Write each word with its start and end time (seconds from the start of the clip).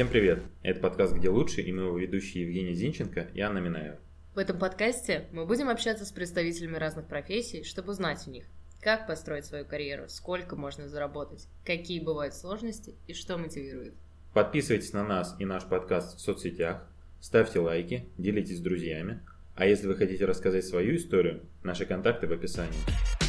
Всем 0.00 0.08
привет! 0.08 0.42
Это 0.62 0.80
подкаст 0.80 1.12
«Где 1.12 1.28
лучше» 1.28 1.60
и 1.60 1.70
мы 1.72 1.82
его 1.82 1.98
ведущие 1.98 2.44
Евгений 2.44 2.72
Зинченко 2.72 3.28
и 3.34 3.40
Анна 3.42 3.58
Минаева. 3.58 3.98
В 4.34 4.38
этом 4.38 4.58
подкасте 4.58 5.26
мы 5.30 5.44
будем 5.44 5.68
общаться 5.68 6.06
с 6.06 6.10
представителями 6.10 6.78
разных 6.78 7.06
профессий, 7.06 7.64
чтобы 7.64 7.92
узнать 7.92 8.26
у 8.26 8.30
них, 8.30 8.44
как 8.80 9.06
построить 9.06 9.44
свою 9.44 9.66
карьеру, 9.66 10.04
сколько 10.08 10.56
можно 10.56 10.88
заработать, 10.88 11.48
какие 11.66 12.00
бывают 12.00 12.32
сложности 12.32 12.94
и 13.08 13.12
что 13.12 13.36
мотивирует. 13.36 13.92
Подписывайтесь 14.32 14.94
на 14.94 15.04
нас 15.04 15.36
и 15.38 15.44
наш 15.44 15.66
подкаст 15.66 16.16
в 16.16 16.20
соцсетях, 16.22 16.82
ставьте 17.20 17.58
лайки, 17.58 18.06
делитесь 18.16 18.56
с 18.56 18.62
друзьями, 18.62 19.20
а 19.54 19.66
если 19.66 19.86
вы 19.86 19.96
хотите 19.96 20.24
рассказать 20.24 20.64
свою 20.64 20.96
историю, 20.96 21.42
наши 21.62 21.84
контакты 21.84 22.26
в 22.26 22.32
описании. 22.32 23.19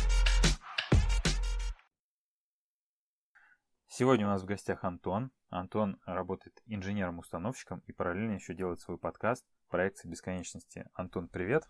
Сегодня 4.02 4.26
у 4.26 4.30
нас 4.30 4.42
в 4.42 4.46
гостях 4.46 4.84
Антон. 4.84 5.30
Антон 5.52 6.00
работает 6.08 6.60
инженером-установщиком 6.66 7.84
и 7.86 7.92
параллельно 7.92 8.34
еще 8.34 8.56
делает 8.56 8.80
свой 8.80 8.98
подкаст 8.98 9.46
«Проекции 9.70 10.10
бесконечности». 10.10 10.88
Антон, 10.96 11.28
привет. 11.28 11.70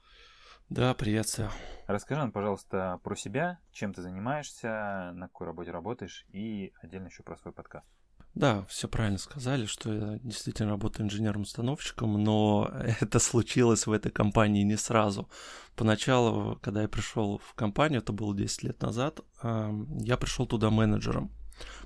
Да, 0.69 0.93
приветствую. 0.93 1.49
Расскажи 1.87 2.21
нам, 2.21 2.31
пожалуйста, 2.31 3.01
про 3.03 3.17
себя, 3.17 3.59
чем 3.73 3.93
ты 3.93 4.01
занимаешься, 4.01 5.11
на 5.13 5.27
какой 5.27 5.47
работе 5.47 5.71
работаешь 5.71 6.25
и 6.29 6.71
отдельно 6.81 7.07
еще 7.07 7.21
про 7.21 7.35
свой 7.35 7.53
подкаст. 7.53 7.85
Да, 8.33 8.63
все 8.69 8.87
правильно 8.87 9.17
сказали, 9.17 9.65
что 9.65 9.91
я 9.91 10.19
действительно 10.19 10.69
работаю 10.69 11.07
инженером-установщиком, 11.07 12.13
но 12.13 12.71
это 13.01 13.19
случилось 13.19 13.87
в 13.87 13.91
этой 13.91 14.09
компании 14.09 14.63
не 14.63 14.77
сразу. 14.77 15.29
Поначалу, 15.75 16.57
когда 16.61 16.83
я 16.83 16.87
пришел 16.87 17.39
в 17.39 17.53
компанию, 17.55 17.99
это 17.99 18.13
было 18.13 18.33
10 18.33 18.63
лет 18.63 18.81
назад, 18.81 19.19
я 19.43 20.15
пришел 20.15 20.47
туда 20.47 20.69
менеджером 20.69 21.29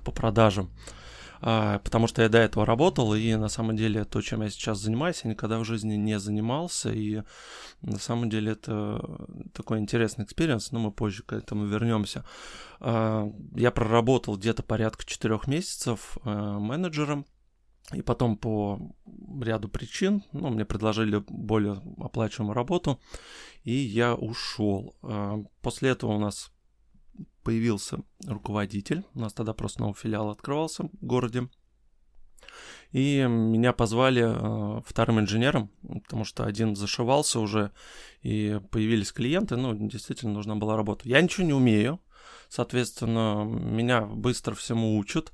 по 0.04 0.12
продажам. 0.12 0.70
А, 1.40 1.78
потому 1.80 2.06
что 2.06 2.22
я 2.22 2.28
до 2.28 2.38
этого 2.38 2.64
работал, 2.64 3.14
и 3.14 3.34
на 3.34 3.48
самом 3.48 3.76
деле 3.76 4.04
то, 4.04 4.20
чем 4.20 4.42
я 4.42 4.50
сейчас 4.50 4.78
занимаюсь, 4.78 5.20
я 5.24 5.30
никогда 5.30 5.58
в 5.58 5.64
жизни 5.64 5.94
не 5.94 6.18
занимался, 6.18 6.90
и 6.90 7.22
на 7.82 7.98
самом 7.98 8.30
деле 8.30 8.52
это 8.52 9.00
такой 9.52 9.78
интересный 9.78 10.24
experience, 10.24 10.72
но 10.72 10.78
мы 10.78 10.90
позже 10.90 11.22
к 11.22 11.32
этому 11.32 11.66
вернемся. 11.66 12.24
А, 12.80 13.30
я 13.54 13.70
проработал 13.70 14.36
где-то 14.36 14.62
порядка 14.62 15.04
четырех 15.04 15.46
месяцев 15.46 16.18
а, 16.24 16.58
менеджером, 16.58 17.26
и 17.92 18.02
потом 18.02 18.36
по 18.36 18.80
ряду 19.40 19.68
причин, 19.68 20.24
ну, 20.32 20.48
мне 20.48 20.64
предложили 20.64 21.22
более 21.28 21.80
оплачиваемую 21.98 22.54
работу, 22.54 22.98
и 23.62 23.72
я 23.72 24.16
ушел. 24.16 24.96
После 25.62 25.90
этого 25.90 26.14
у 26.14 26.18
нас 26.18 26.50
появился 27.46 28.00
руководитель. 28.26 29.04
У 29.14 29.20
нас 29.20 29.32
тогда 29.32 29.54
просто 29.54 29.80
новый 29.80 29.94
филиал 29.94 30.30
открывался 30.30 30.82
в 30.82 31.06
городе. 31.06 31.48
И 32.90 33.24
меня 33.28 33.72
позвали 33.72 34.24
э, 34.26 34.82
вторым 34.84 35.20
инженером, 35.20 35.70
потому 36.02 36.24
что 36.24 36.44
один 36.44 36.74
зашивался 36.74 37.38
уже, 37.38 37.70
и 38.22 38.60
появились 38.72 39.12
клиенты, 39.12 39.54
ну, 39.54 39.74
действительно 39.74 40.32
нужна 40.32 40.56
была 40.56 40.76
работа. 40.76 41.08
Я 41.08 41.20
ничего 41.20 41.46
не 41.46 41.52
умею, 41.52 42.00
соответственно, 42.48 43.44
меня 43.44 44.00
быстро 44.00 44.56
всему 44.56 44.98
учат. 44.98 45.32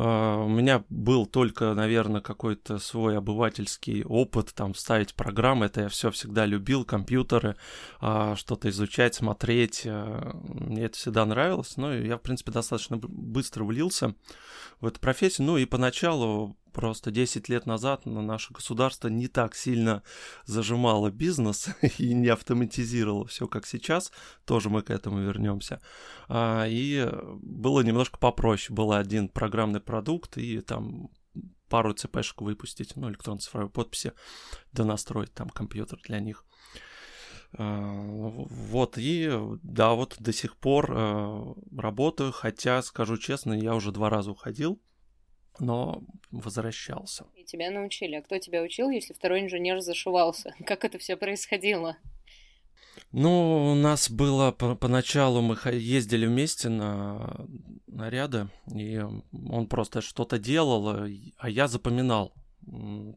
А, 0.00 0.44
у 0.44 0.48
меня 0.48 0.84
был 0.90 1.26
только, 1.26 1.74
наверное, 1.74 2.20
какой-то 2.20 2.78
свой 2.78 3.18
обывательский 3.18 4.04
опыт, 4.04 4.54
там, 4.54 4.76
ставить 4.76 5.14
программы, 5.14 5.66
это 5.66 5.82
я 5.82 5.88
все 5.88 6.12
всегда 6.12 6.46
любил, 6.46 6.84
компьютеры, 6.84 7.56
а, 8.00 8.36
что-то 8.36 8.68
изучать, 8.68 9.16
смотреть, 9.16 9.82
а, 9.86 10.36
мне 10.44 10.84
это 10.84 10.96
всегда 10.96 11.26
нравилось, 11.26 11.76
ну, 11.76 11.92
и 11.92 12.06
я, 12.06 12.16
в 12.16 12.22
принципе, 12.22 12.52
достаточно 12.52 12.96
быстро 12.96 13.64
влился 13.64 14.14
в 14.80 14.86
эту 14.86 15.00
профессию, 15.00 15.48
ну, 15.48 15.56
и 15.56 15.64
поначалу 15.64 16.56
Просто 16.72 17.10
10 17.10 17.48
лет 17.48 17.66
назад 17.66 18.06
наше 18.06 18.52
государство 18.52 19.08
не 19.08 19.28
так 19.28 19.54
сильно 19.54 20.02
зажимало 20.44 21.10
бизнес 21.10 21.68
и 21.98 22.14
не 22.14 22.28
автоматизировало 22.28 23.26
все, 23.26 23.46
как 23.46 23.66
сейчас. 23.66 24.12
Тоже 24.44 24.70
мы 24.70 24.82
к 24.82 24.90
этому 24.90 25.20
вернемся. 25.20 25.80
А, 26.28 26.66
и 26.66 27.08
было 27.40 27.80
немножко 27.80 28.18
попроще. 28.18 28.74
Был 28.74 28.92
один 28.92 29.28
программный 29.28 29.80
продукт 29.80 30.38
и 30.38 30.60
там 30.60 31.10
пару 31.68 31.92
цпшек 31.92 32.40
выпустить, 32.40 32.96
ну, 32.96 33.08
электронной 33.10 33.40
цифровой 33.40 33.70
подписи, 33.70 34.12
да 34.72 34.84
настроить 34.84 35.34
там 35.34 35.50
компьютер 35.50 36.00
для 36.04 36.20
них. 36.20 36.44
А, 37.52 37.90
вот, 37.90 38.98
и 38.98 39.30
да, 39.62 39.92
вот 39.92 40.16
до 40.18 40.32
сих 40.32 40.56
пор 40.56 40.90
э, 40.90 41.54
работаю, 41.76 42.32
хотя, 42.32 42.82
скажу 42.82 43.16
честно, 43.16 43.54
я 43.54 43.74
уже 43.74 43.92
два 43.92 44.10
раза 44.10 44.30
уходил 44.32 44.80
но 45.60 46.02
возвращался. 46.30 47.26
И 47.36 47.44
тебя 47.44 47.70
научили. 47.70 48.16
А 48.16 48.22
кто 48.22 48.38
тебя 48.38 48.62
учил, 48.62 48.90
если 48.90 49.12
второй 49.12 49.40
инженер 49.40 49.80
зашивался? 49.80 50.54
Как 50.66 50.84
это 50.84 50.98
все 50.98 51.16
происходило? 51.16 51.96
Ну, 53.12 53.72
у 53.72 53.74
нас 53.74 54.10
было 54.10 54.50
по 54.50 54.74
поначалу, 54.74 55.40
мы 55.40 55.56
ездили 55.72 56.26
вместе 56.26 56.68
на 56.68 57.46
наряды, 57.86 58.48
и 58.74 58.98
он 58.98 59.66
просто 59.68 60.00
что-то 60.00 60.38
делал, 60.38 61.06
а 61.38 61.48
я 61.48 61.68
запоминал. 61.68 62.34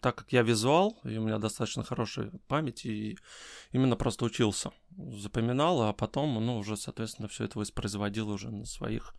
Так 0.02 0.16
как 0.16 0.32
я 0.32 0.44
визуал, 0.44 0.98
и 1.04 1.18
у 1.18 1.24
меня 1.24 1.38
достаточно 1.38 1.84
хорошая 1.84 2.32
память, 2.48 2.86
и 2.86 3.18
именно 3.74 3.98
просто 3.98 4.24
учился. 4.24 4.72
Запоминал, 4.98 5.82
а 5.82 5.94
потом, 5.94 6.46
ну, 6.46 6.58
уже, 6.58 6.78
соответственно, 6.78 7.28
все 7.28 7.46
это 7.46 7.60
воспроизводил 7.60 8.30
уже 8.30 8.50
на 8.50 8.66
своих 8.66 9.14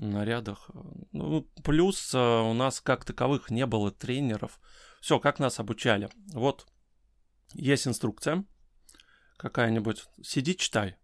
нарядах. 0.00 0.70
Ну, 1.12 1.42
плюс 1.64 2.14
э, 2.14 2.18
у 2.18 2.52
нас 2.52 2.80
как 2.80 3.04
таковых 3.04 3.50
не 3.50 3.66
было 3.66 3.90
тренеров. 3.90 4.60
Все, 5.00 5.18
как 5.18 5.38
нас 5.38 5.60
обучали. 5.60 6.08
Вот 6.32 6.66
есть 7.54 7.86
инструкция 7.86 8.44
какая-нибудь. 9.36 10.04
Сиди, 10.22 10.56
читай. 10.56 10.96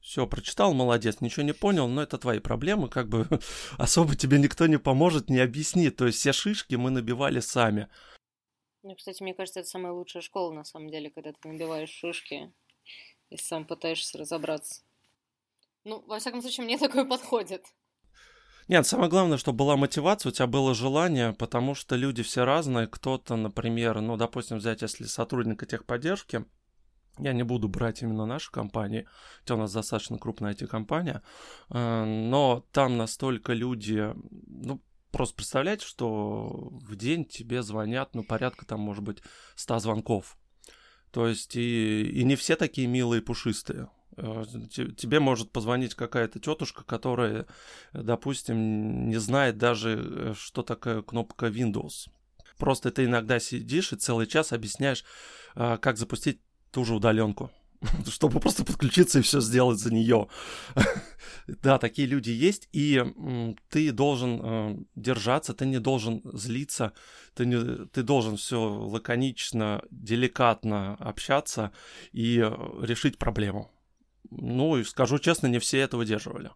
Все, 0.00 0.26
прочитал, 0.26 0.72
молодец, 0.72 1.20
ничего 1.20 1.42
не 1.42 1.52
понял, 1.52 1.88
но 1.88 2.00
это 2.00 2.16
твои 2.16 2.38
проблемы, 2.38 2.88
как 2.88 3.08
бы 3.08 3.26
особо 3.78 4.14
тебе 4.14 4.38
никто 4.38 4.66
не 4.66 4.78
поможет, 4.78 5.28
не 5.30 5.40
объяснит. 5.40 5.96
То 5.96 6.06
есть 6.06 6.18
все 6.18 6.32
шишки 6.32 6.76
мы 6.76 6.90
набивали 6.90 7.40
сами. 7.40 7.88
Ну, 8.84 8.94
кстати, 8.94 9.20
мне 9.22 9.34
кажется, 9.34 9.60
это 9.60 9.68
самая 9.68 9.92
лучшая 9.92 10.22
школа, 10.22 10.52
на 10.52 10.62
самом 10.62 10.90
деле, 10.90 11.10
когда 11.10 11.32
ты 11.32 11.48
набиваешь 11.48 11.90
шишки 11.90 12.52
и 13.30 13.36
сам 13.36 13.66
пытаешься 13.66 14.16
разобраться. 14.16 14.82
Ну, 15.82 16.04
во 16.06 16.20
всяком 16.20 16.40
случае, 16.40 16.66
мне 16.66 16.78
такое 16.78 17.04
подходит. 17.04 17.64
Нет, 18.68 18.84
самое 18.84 19.08
главное, 19.08 19.38
чтобы 19.38 19.58
была 19.58 19.76
мотивация, 19.76 20.30
у 20.30 20.32
тебя 20.32 20.48
было 20.48 20.74
желание, 20.74 21.32
потому 21.32 21.74
что 21.76 21.94
люди 21.94 22.24
все 22.24 22.44
разные. 22.44 22.88
Кто-то, 22.88 23.36
например, 23.36 24.00
ну, 24.00 24.16
допустим, 24.16 24.56
взять, 24.56 24.82
если 24.82 25.04
сотрудника 25.04 25.66
техподдержки, 25.66 26.44
я 27.18 27.32
не 27.32 27.44
буду 27.44 27.68
брать 27.68 28.02
именно 28.02 28.26
нашу 28.26 28.50
компанию, 28.50 29.06
хотя 29.40 29.54
у 29.54 29.58
нас 29.58 29.72
достаточно 29.72 30.18
крупная 30.18 30.52
IT-компания, 30.52 31.22
э, 31.70 32.04
но 32.04 32.66
там 32.72 32.96
настолько 32.96 33.52
люди, 33.52 34.12
ну, 34.46 34.82
просто 35.12 35.36
представляете, 35.36 35.86
что 35.86 36.48
в 36.82 36.96
день 36.96 37.24
тебе 37.24 37.62
звонят, 37.62 38.14
ну, 38.14 38.24
порядка 38.24 38.66
там, 38.66 38.80
может 38.80 39.04
быть, 39.04 39.22
100 39.54 39.78
звонков. 39.78 40.36
То 41.12 41.28
есть 41.28 41.56
и, 41.56 42.02
и 42.02 42.24
не 42.24 42.36
все 42.36 42.56
такие 42.56 42.88
милые 42.88 43.22
пушистые. 43.22 43.88
Э, 44.16 44.44
тебе 44.96 45.20
может 45.20 45.50
позвонить 45.52 45.94
какая-то 45.94 46.40
тетушка, 46.40 46.84
которая, 46.84 47.46
допустим, 47.92 49.08
не 49.08 49.18
знает 49.18 49.58
даже, 49.58 49.98
э, 49.98 50.34
что 50.36 50.62
такое 50.62 51.02
кнопка 51.02 51.46
Windows. 51.46 52.08
Просто 52.58 52.90
ты 52.90 53.04
иногда 53.04 53.38
сидишь 53.38 53.92
и 53.92 53.96
целый 53.96 54.26
час 54.26 54.52
объясняешь, 54.52 55.04
э, 55.54 55.76
как 55.80 55.98
запустить 55.98 56.40
ту 56.70 56.84
же 56.84 56.94
удаленку 56.94 57.50
чтобы 58.06 58.40
просто 58.40 58.64
подключиться 58.64 59.18
и 59.18 59.22
все 59.22 59.40
сделать 59.40 59.78
за 59.78 59.92
нее. 59.92 60.28
да, 61.46 61.78
такие 61.78 62.08
люди 62.08 62.30
есть, 62.30 62.68
и 62.72 63.04
ты 63.68 63.92
должен 63.92 64.88
держаться, 64.94 65.52
ты 65.52 65.66
не 65.66 65.78
должен 65.78 66.22
злиться, 66.24 66.94
ты, 67.34 67.44
не, 67.44 67.86
ты 67.88 68.02
должен 68.02 68.38
все 68.38 68.58
лаконично, 68.60 69.82
деликатно 69.90 70.94
общаться 70.94 71.70
и 72.12 72.38
решить 72.80 73.18
проблему. 73.18 73.75
Ну, 74.30 74.76
и 74.76 74.84
скажу 74.84 75.18
честно, 75.18 75.46
не 75.46 75.58
все 75.58 75.78
это 75.78 75.96
выдерживали. 75.96 76.50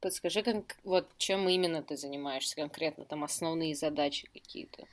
Подскажи, 0.00 0.42
как, 0.42 0.76
вот 0.84 1.08
чем 1.18 1.48
именно 1.48 1.82
ты 1.82 1.96
занимаешься 1.96 2.54
конкретно, 2.54 3.04
там 3.04 3.24
основные 3.24 3.74
задачи 3.74 4.28
какие-то? 4.32 4.84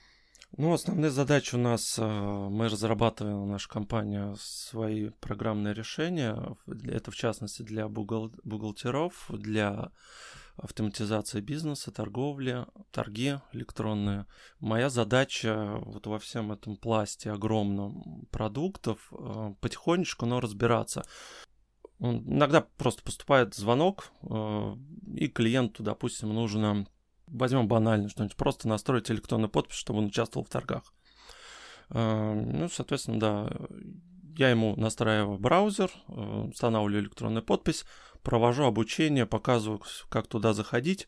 Ну, 0.58 0.74
основные 0.74 1.12
задачи 1.12 1.56
у 1.56 1.58
нас, 1.58 2.00
э, 2.00 2.04
мы 2.04 2.70
разрабатываем, 2.70 3.50
наша 3.50 3.68
компания, 3.68 4.36
свои 4.40 5.10
программные 5.20 5.74
решения. 5.74 6.56
Это, 6.86 7.12
в 7.12 7.16
частности, 7.16 7.62
для 7.62 7.88
бухгал- 7.88 8.34
бухгалтеров, 8.44 9.26
для 9.30 9.92
автоматизации 10.56 11.42
бизнеса, 11.42 11.92
торговли, 11.92 12.66
торги 12.92 13.36
электронные. 13.52 14.26
Моя 14.60 14.90
задача 14.90 15.82
вот 15.82 16.08
во 16.08 16.20
всем 16.20 16.52
этом 16.54 16.78
пласте 16.78 17.32
огромном 17.32 18.26
продуктов 18.32 19.12
э, 19.12 19.54
потихонечку, 19.60 20.26
но 20.26 20.40
разбираться. 20.40 21.04
Иногда 22.00 22.62
просто 22.62 23.04
поступает 23.04 23.56
звонок, 23.56 24.12
э, 24.24 24.76
и 25.16 25.28
клиенту, 25.28 25.84
допустим, 25.84 26.34
нужно 26.34 26.86
Возьмем 27.28 27.68
банально 27.68 28.10
что-нибудь, 28.10 28.38
просто 28.38 28.68
настроить 28.68 29.10
электронную 29.10 29.50
подпись, 29.50 29.78
чтобы 29.78 30.00
он 30.00 30.06
участвовал 30.06 30.46
в 30.46 30.50
торгах. 30.50 30.94
Э, 31.90 32.34
ну, 32.34 32.70
соответственно, 32.70 33.20
да, 33.20 33.52
я 34.38 34.50
ему 34.50 34.76
настраиваю 34.76 35.40
браузер, 35.40 35.92
э, 36.08 36.12
устанавливаю 36.52 37.04
электронную 37.04 37.44
подпись, 37.44 37.86
провожу 38.22 38.66
обучение, 38.66 39.26
показываю, 39.26 39.82
как 40.10 40.28
туда 40.28 40.54
заходить, 40.54 41.08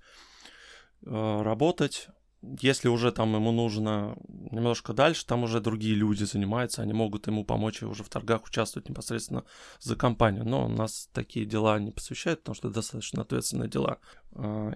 работать. 1.01 2.07
Если 2.41 2.87
уже 2.87 3.11
там 3.11 3.33
ему 3.33 3.51
нужно 3.51 4.15
немножко 4.27 4.93
дальше, 4.93 5.25
там 5.25 5.43
уже 5.43 5.59
другие 5.59 5.95
люди 5.95 6.23
занимаются, 6.23 6.81
они 6.81 6.93
могут 6.93 7.27
ему 7.27 7.43
помочь 7.43 7.81
и 7.81 7.85
уже 7.85 8.03
в 8.03 8.09
торгах 8.09 8.45
участвовать 8.45 8.89
непосредственно 8.89 9.43
за 9.79 9.95
компанию. 9.95 10.45
Но 10.45 10.65
у 10.65 10.69
нас 10.69 11.09
такие 11.13 11.45
дела 11.45 11.79
не 11.79 11.91
посвящают, 11.91 12.41
потому 12.41 12.55
что 12.55 12.67
это 12.67 12.75
достаточно 12.75 13.23
ответственные 13.23 13.69
дела. 13.69 13.99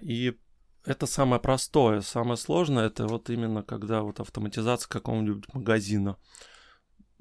И 0.01 0.37
это 0.85 1.05
самое 1.05 1.39
простое, 1.39 2.01
самое 2.01 2.37
сложное, 2.37 2.87
это 2.87 3.05
вот 3.05 3.29
именно 3.29 3.61
когда 3.61 4.01
вот 4.01 4.19
автоматизация 4.19 4.89
какого-нибудь 4.89 5.53
магазина. 5.53 6.17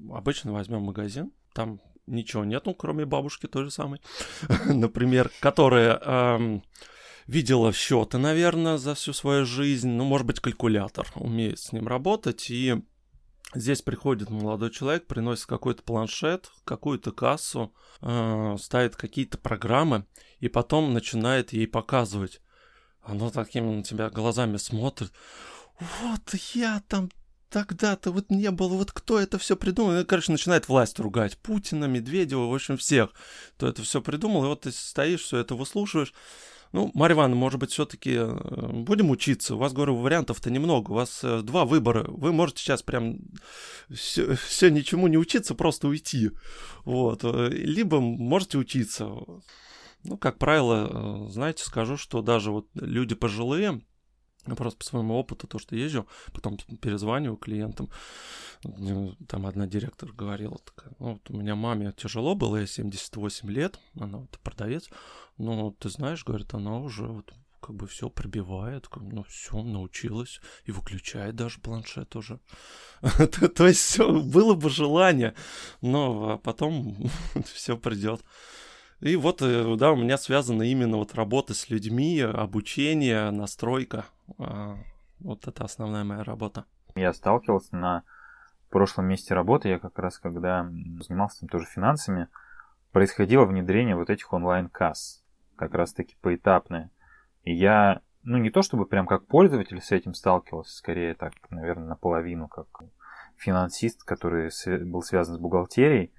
Обычно 0.09 0.53
возьмем 0.53 0.81
магазин, 0.81 1.31
там 1.53 1.79
ничего 2.07 2.43
нету, 2.43 2.73
кроме 2.73 3.05
бабушки 3.05 3.47
той 3.47 3.65
же 3.65 3.71
самой, 3.71 4.01
например, 4.65 5.31
которая 5.39 6.61
видела 7.27 7.73
счеты, 7.73 8.17
наверное, 8.17 8.77
за 8.77 8.95
всю 8.95 9.13
свою 9.13 9.45
жизнь, 9.45 9.89
ну, 9.89 10.03
может 10.03 10.27
быть, 10.27 10.39
калькулятор, 10.39 11.07
умеет 11.15 11.59
с 11.59 11.71
ним 11.71 11.87
работать, 11.87 12.49
и 12.49 12.81
здесь 13.55 13.81
приходит 13.81 14.29
молодой 14.29 14.71
человек, 14.71 15.07
приносит 15.07 15.45
какой-то 15.45 15.83
планшет, 15.83 16.51
какую-то 16.65 17.11
кассу, 17.11 17.73
э, 18.01 18.55
ставит 18.59 18.95
какие-то 18.95 19.37
программы, 19.37 20.05
и 20.39 20.47
потом 20.47 20.93
начинает 20.93 21.53
ей 21.53 21.67
показывать, 21.67 22.41
оно 23.01 23.29
такими 23.29 23.75
на 23.75 23.83
тебя 23.83 24.09
глазами 24.09 24.57
смотрит. 24.57 25.11
Вот 25.79 26.33
я 26.53 26.83
там 26.87 27.09
тогда-то 27.51 28.11
вот 28.11 28.29
не 28.29 28.49
было, 28.49 28.75
вот 28.75 28.91
кто 28.91 29.19
это 29.19 29.37
все 29.37 29.55
придумал? 29.55 29.99
И, 29.99 30.05
короче, 30.05 30.31
начинает 30.31 30.67
власть 30.67 30.99
ругать. 30.99 31.37
Путина, 31.37 31.85
Медведева, 31.85 32.47
в 32.47 32.53
общем, 32.53 32.77
всех, 32.77 33.11
кто 33.55 33.67
это 33.67 33.83
все 33.83 34.01
придумал. 34.01 34.45
И 34.45 34.47
вот 34.47 34.61
ты 34.61 34.71
стоишь, 34.71 35.21
все 35.21 35.39
это 35.39 35.55
выслушиваешь. 35.55 36.13
Ну, 36.71 36.89
Марья 36.93 37.15
Ивановна, 37.15 37.35
может 37.35 37.59
быть, 37.59 37.71
все-таки 37.71 38.13
э, 38.13 38.67
будем 38.71 39.09
учиться. 39.09 39.55
У 39.55 39.57
вас, 39.57 39.73
говорю, 39.73 39.97
вариантов-то 39.97 40.49
немного. 40.49 40.91
У 40.91 40.95
вас 40.95 41.21
э, 41.23 41.41
два 41.41 41.65
выбора. 41.65 42.05
Вы 42.07 42.31
можете 42.31 42.61
сейчас 42.61 42.81
прям 42.81 43.19
все, 43.93 44.35
все 44.35 44.69
ничему 44.69 45.07
не 45.07 45.17
учиться, 45.17 45.53
просто 45.53 45.89
уйти. 45.89 46.31
Вот. 46.85 47.23
Э, 47.23 47.49
либо 47.49 47.99
можете 47.99 48.57
учиться. 48.57 49.09
Ну, 50.03 50.17
как 50.17 50.37
правило, 50.37 51.29
знаете, 51.29 51.63
скажу, 51.63 51.97
что 51.97 52.21
даже 52.21 52.51
вот 52.51 52.67
люди 52.73 53.15
пожилые, 53.15 53.81
просто 54.55 54.79
по 54.79 54.85
своему 54.85 55.15
опыту, 55.15 55.47
то, 55.47 55.59
что 55.59 55.75
езжу, 55.75 56.07
потом 56.33 56.57
перезваниваю 56.81 57.37
клиентам, 57.37 57.89
там 59.27 59.45
одна 59.45 59.67
директор 59.67 60.11
говорила, 60.11 60.57
такая, 60.59 60.93
ну, 60.99 61.13
вот 61.13 61.29
у 61.29 61.37
меня 61.37 61.55
маме 61.55 61.93
тяжело 61.95 62.35
было, 62.35 62.57
ей 62.57 62.67
78 62.67 63.49
лет, 63.51 63.79
она 63.99 64.19
вот 64.19 64.39
продавец, 64.43 64.89
но 65.37 65.71
ты 65.79 65.89
знаешь, 65.89 66.23
говорит, 66.23 66.53
она 66.53 66.79
уже 66.79 67.05
вот 67.07 67.33
как 67.61 67.75
бы 67.75 67.87
все 67.87 68.09
пробивает, 68.09 68.89
ну 68.95 69.23
все, 69.23 69.61
научилась 69.61 70.41
и 70.65 70.71
выключает 70.71 71.35
даже 71.35 71.59
планшет 71.59 72.15
уже. 72.15 72.39
То 73.55 73.67
есть 73.67 73.79
все, 73.79 74.11
было 74.11 74.55
бы 74.55 74.69
желание, 74.69 75.35
но 75.81 76.31
а 76.31 76.37
потом 76.37 76.97
все 77.53 77.77
придет. 77.77 78.21
И 78.99 79.15
вот, 79.15 79.41
э, 79.41 79.75
да, 79.77 79.91
у 79.91 79.95
меня 79.95 80.17
связана 80.17 80.63
именно 80.63 80.97
вот 80.97 81.15
работа 81.15 81.53
с 81.53 81.69
людьми, 81.69 82.19
обучение, 82.19 83.31
настройка. 83.31 84.05
А, 84.37 84.77
вот 85.19 85.47
это 85.47 85.63
основная 85.63 86.03
моя 86.03 86.23
работа. 86.23 86.65
Я 86.95 87.13
сталкивался 87.13 87.75
на 87.75 88.03
прошлом 88.71 89.05
месте 89.05 89.33
работы, 89.33 89.69
я 89.69 89.79
как 89.79 89.99
раз 89.99 90.17
когда 90.17 90.63
занимался 91.01 91.41
там 91.41 91.49
тоже 91.49 91.65
финансами, 91.65 92.27
происходило 92.91 93.45
внедрение 93.45 93.95
вот 93.95 94.09
этих 94.09 94.33
онлайн-касс, 94.33 95.23
как 95.55 95.73
раз 95.75 95.93
таки 95.93 96.15
поэтапное. 96.21 96.89
И 97.43 97.53
я, 97.53 98.01
ну 98.23 98.37
не 98.37 98.49
то 98.49 98.61
чтобы 98.61 98.85
прям 98.85 99.05
как 99.05 99.27
пользователь 99.27 99.81
с 99.81 99.91
этим 99.91 100.13
сталкивался, 100.13 100.75
скорее 100.75 101.13
так, 101.13 101.33
наверное, 101.49 101.89
наполовину 101.89 102.47
как 102.47 102.67
финансист, 103.37 104.03
который 104.03 104.49
был 104.85 105.01
связан 105.01 105.35
с 105.35 105.39
бухгалтерией, 105.39 106.13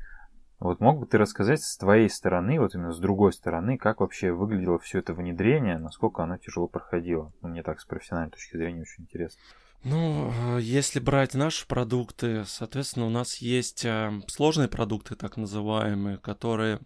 вот 0.62 0.80
мог 0.80 1.00
бы 1.00 1.06
ты 1.06 1.18
рассказать 1.18 1.62
с 1.62 1.76
твоей 1.76 2.08
стороны, 2.08 2.60
вот 2.60 2.74
именно 2.74 2.92
с 2.92 2.98
другой 2.98 3.32
стороны, 3.32 3.78
как 3.78 4.00
вообще 4.00 4.32
выглядело 4.32 4.78
все 4.78 4.98
это 5.00 5.12
внедрение, 5.14 5.78
насколько 5.78 6.22
оно 6.22 6.38
тяжело 6.38 6.68
проходило? 6.68 7.32
Ну, 7.42 7.48
мне 7.48 7.62
так 7.62 7.80
с 7.80 7.84
профессиональной 7.84 8.30
точки 8.30 8.56
зрения 8.56 8.82
очень 8.82 9.04
интересно. 9.04 9.40
Ну, 9.84 10.30
э, 10.30 10.60
если 10.60 11.00
брать 11.00 11.34
наши 11.34 11.66
продукты, 11.66 12.44
соответственно, 12.46 13.06
у 13.06 13.10
нас 13.10 13.38
есть 13.38 13.84
э, 13.84 14.22
сложные 14.28 14.68
продукты, 14.68 15.16
так 15.16 15.36
называемые, 15.36 16.18
которые 16.18 16.78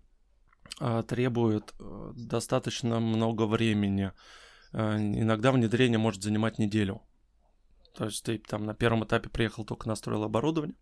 э, 0.81 1.03
требуют 1.07 1.75
достаточно 2.15 2.99
много 2.99 3.47
времени. 3.47 4.13
Иногда 4.73 5.53
внедрение 5.53 5.99
может 5.99 6.23
занимать 6.23 6.59
неделю. 6.59 7.03
То 7.95 8.07
есть 8.07 8.25
ты 8.25 8.39
там 8.39 8.65
на 8.67 8.75
первом 8.75 9.05
этапе 9.05 9.31
приехал, 9.31 9.65
только 9.65 9.89
настроил 9.89 10.25
оборудование, 10.25 10.77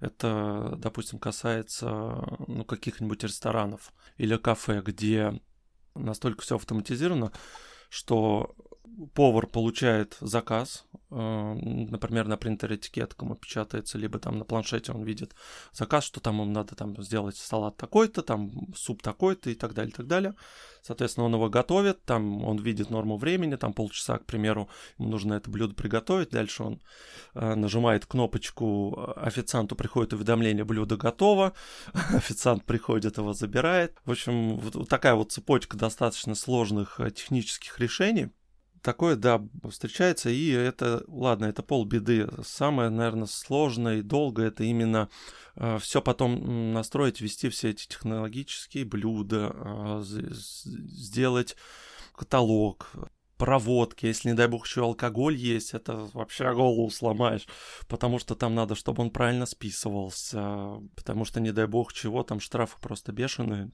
это, 0.00 0.74
допустим, 0.76 1.18
касается 1.18 2.22
ну, 2.46 2.64
каких-нибудь 2.64 3.24
ресторанов 3.24 3.92
или 4.16 4.36
кафе, 4.36 4.80
где 4.80 5.40
настолько 5.94 6.42
все 6.42 6.56
автоматизировано, 6.56 7.32
что 7.88 8.54
повар 9.14 9.46
получает 9.46 10.16
заказ, 10.20 10.84
например, 11.10 12.28
на 12.28 12.36
принтере 12.36 12.76
этикетка 12.76 13.24
ему 13.24 13.34
печатается, 13.34 13.96
либо 13.96 14.18
там 14.18 14.38
на 14.38 14.44
планшете 14.44 14.92
он 14.92 15.04
видит 15.04 15.34
заказ, 15.72 16.04
что 16.04 16.20
там 16.20 16.40
ему 16.40 16.50
надо 16.50 16.74
там 16.74 17.00
сделать 17.02 17.36
салат 17.36 17.76
такой-то, 17.76 18.22
там 18.22 18.50
суп 18.74 19.02
такой-то 19.02 19.50
и 19.50 19.54
так 19.54 19.72
далее, 19.72 19.90
и 19.90 19.94
так 19.94 20.06
далее. 20.06 20.34
Соответственно, 20.82 21.26
он 21.26 21.34
его 21.34 21.48
готовит, 21.48 22.04
там 22.04 22.44
он 22.44 22.58
видит 22.58 22.90
норму 22.90 23.16
времени, 23.16 23.56
там 23.56 23.72
полчаса, 23.72 24.18
к 24.18 24.26
примеру, 24.26 24.68
ему 24.98 25.10
нужно 25.10 25.34
это 25.34 25.50
блюдо 25.50 25.74
приготовить, 25.74 26.30
дальше 26.30 26.62
он 26.62 26.82
э, 27.34 27.54
нажимает 27.54 28.06
кнопочку, 28.06 29.14
официанту 29.16 29.76
приходит 29.76 30.12
уведомление, 30.12 30.64
блюдо 30.64 30.96
готово, 30.96 31.54
официант 31.92 32.64
приходит, 32.64 33.18
его 33.18 33.32
забирает. 33.32 33.96
В 34.04 34.10
общем, 34.10 34.58
вот 34.58 34.88
такая 34.88 35.14
вот 35.14 35.32
цепочка 35.32 35.76
достаточно 35.76 36.34
сложных 36.34 37.00
э, 37.00 37.10
технических 37.10 37.78
решений, 37.78 38.30
Такое, 38.88 39.16
да, 39.16 39.46
встречается, 39.68 40.30
и 40.30 40.48
это, 40.48 41.04
ладно, 41.08 41.44
это 41.44 41.62
полбеды. 41.62 42.26
Самое, 42.42 42.88
наверное, 42.88 43.26
сложное 43.26 43.98
и 43.98 44.02
долгое 44.02 44.46
это 44.48 44.64
именно 44.64 45.10
э, 45.56 45.78
все 45.78 46.00
потом 46.00 46.72
настроить, 46.72 47.20
ввести 47.20 47.50
все 47.50 47.68
эти 47.68 47.86
технологические 47.86 48.86
блюда, 48.86 49.52
э, 49.54 50.00
сделать 50.04 51.54
каталог, 52.14 52.90
проводки, 53.36 54.06
если, 54.06 54.30
не 54.30 54.34
дай 54.34 54.48
бог, 54.48 54.66
еще 54.66 54.84
алкоголь 54.84 55.36
есть, 55.36 55.74
это 55.74 56.08
вообще 56.14 56.50
голову 56.54 56.88
сломаешь, 56.88 57.46
потому 57.88 58.18
что 58.18 58.36
там 58.36 58.54
надо, 58.54 58.74
чтобы 58.74 59.02
он 59.02 59.10
правильно 59.10 59.44
списывался, 59.44 60.80
потому 60.96 61.26
что, 61.26 61.40
не 61.40 61.52
дай 61.52 61.66
бог, 61.66 61.92
чего, 61.92 62.22
там 62.22 62.40
штрафы 62.40 62.78
просто 62.80 63.12
бешеные. 63.12 63.70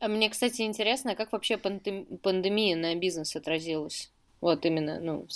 А 0.00 0.08
мне, 0.08 0.30
кстати, 0.30 0.62
интересно, 0.62 1.14
как 1.14 1.32
вообще 1.32 1.56
пандемия 1.56 2.76
на 2.76 2.94
бизнес 2.94 3.36
отразилась? 3.36 4.12
Вот 4.40 4.66
именно, 4.66 5.00
ну, 5.00 5.26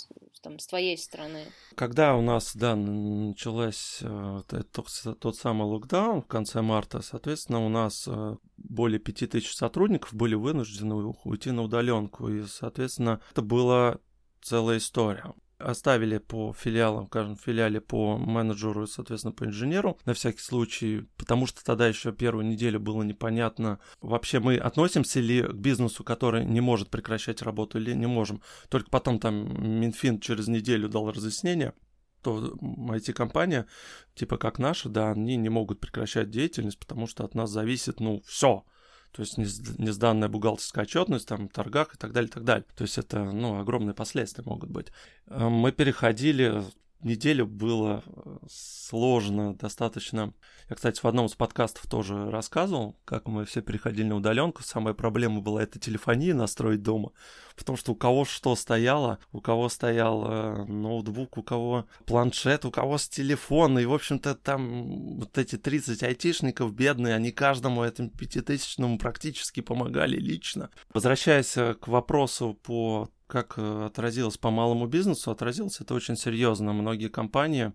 там, 0.43 0.59
с 0.59 0.67
твоей 0.67 0.97
стороны. 0.97 1.45
Когда 1.75 2.15
у 2.17 2.23
нас, 2.23 2.55
да, 2.55 2.77
началась 2.77 3.99
э, 4.03 4.41
тот, 4.73 4.89
тот 5.19 5.37
самый 5.37 5.65
локдаун 5.65 6.23
в 6.23 6.27
конце 6.27 6.61
марта, 6.63 7.01
соответственно, 7.01 7.65
у 7.65 7.69
нас 7.69 8.07
э, 8.07 8.37
более 8.57 8.99
5000 9.01 9.55
сотрудников 9.55 10.15
были 10.15 10.35
вынуждены 10.35 10.95
уйти 11.25 11.51
на 11.51 11.63
удаленку, 11.63 12.29
и, 12.29 12.45
соответственно, 12.47 13.21
это 13.31 13.43
была 13.43 13.99
целая 14.43 14.79
история 14.79 15.33
оставили 15.61 16.19
по 16.19 16.53
филиалам, 16.53 17.07
скажем, 17.07 17.37
филиале 17.37 17.81
по 17.81 18.17
менеджеру 18.17 18.85
и, 18.85 18.87
соответственно, 18.87 19.33
по 19.33 19.45
инженеру 19.45 19.99
на 20.05 20.15
всякий 20.15 20.41
случай, 20.41 21.09
потому 21.17 21.47
что 21.47 21.65
тогда 21.65 21.87
еще 21.87 22.13
первую 22.13 22.47
неделю 22.47 22.81
было 22.81 23.03
непонятно, 23.03 23.79
вообще 24.01 24.41
мы 24.41 24.57
относимся 24.57 25.21
ли 25.21 25.43
к 25.43 25.53
бизнесу, 25.53 26.05
который 26.05 26.45
не 26.45 26.61
может 26.61 26.91
прекращать 26.91 27.43
работу 27.43 27.79
или 27.79 27.93
не 27.93 28.07
можем. 28.07 28.43
Только 28.69 28.91
потом 28.91 29.19
там 29.19 29.81
Минфин 29.81 30.21
через 30.21 30.49
неделю 30.49 30.89
дал 30.89 31.11
разъяснение, 31.11 31.75
то 32.23 32.55
IT-компания, 32.61 33.67
типа 34.15 34.37
как 34.37 34.59
наша, 34.59 34.89
да, 34.89 35.11
они 35.13 35.37
не 35.37 35.49
могут 35.49 35.81
прекращать 35.81 36.31
деятельность, 36.31 36.79
потому 36.79 37.07
что 37.07 37.25
от 37.25 37.35
нас 37.35 37.51
зависит, 37.51 38.01
ну, 38.01 38.23
все 38.27 38.65
то 39.13 39.23
есть 39.23 39.39
не 39.39 39.91
сданная 39.91 40.29
бухгалтерская 40.29 40.85
отчетность, 40.85 41.29
там, 41.29 41.49
торгах 41.49 41.95
и 41.95 41.99
так 41.99 42.13
далее, 42.13 42.29
и 42.29 42.33
так 42.33 42.45
далее. 42.45 42.65
То 42.77 42.83
есть 42.83 42.99
это, 42.99 43.25
ну, 43.25 43.59
огромные 43.59 43.95
последствия 43.95 44.45
могут 44.45 44.71
быть. 44.71 44.89
Э, 45.27 45.49
мы 45.49 45.73
переходили 45.73 46.63
неделю 47.05 47.47
было 47.47 48.03
э, 48.07 48.37
сложно 48.49 49.55
достаточно. 49.55 50.35
Я, 50.69 50.77
кстати, 50.77 51.01
в 51.01 51.05
одном 51.05 51.27
из 51.27 51.35
подкастов 51.35 51.87
тоже 51.87 52.31
рассказывал, 52.31 52.97
как 53.05 53.27
мы 53.27 53.45
все 53.45 53.63
переходили 53.63 54.07
на 54.07 54.17
удаленку. 54.17 54.63
Самая 54.63 54.95
проблема 54.95 55.41
была 55.41 55.63
это 55.63 55.79
телефония 55.79 56.35
настроить 56.35 56.83
дома, 56.83 57.13
потому 57.57 57.77
что 57.77 57.93
у 57.93 57.95
кого 57.95 58.25
что 58.25 58.55
стояло, 58.57 59.19
у 59.33 59.41
кого 59.41 59.69
стоял 59.69 60.25
э, 60.27 60.65
ноутбук, 60.67 61.39
у 61.39 61.43
кого 61.43 61.87
планшет, 62.07 62.65
у 62.65 62.71
кого 62.71 62.99
с 62.99 63.09
телефона. 63.09 63.79
И, 63.81 63.87
в 63.87 63.95
общем-то, 63.95 64.35
там 64.35 65.19
вот 65.19 65.39
эти 65.39 65.57
30 65.57 66.03
айтишников 66.03 66.75
бедные, 66.75 67.15
они 67.15 67.33
каждому 67.33 67.83
этому 67.83 68.11
пятитысячному 68.11 68.99
практически 68.99 69.61
помогали 69.61 70.17
лично. 70.17 70.71
Возвращаясь 70.93 71.57
э, 71.57 71.75
к 71.75 71.89
вопросу 71.89 72.55
по 72.63 73.11
как 73.31 73.55
э, 73.57 73.87
отразилось 73.87 74.37
по 74.37 74.51
малому 74.51 74.87
бизнесу, 74.87 75.31
отразилось 75.31 75.81
это 75.81 75.95
очень 75.95 76.17
серьезно. 76.17 76.73
Многие 76.73 77.09
компании, 77.09 77.73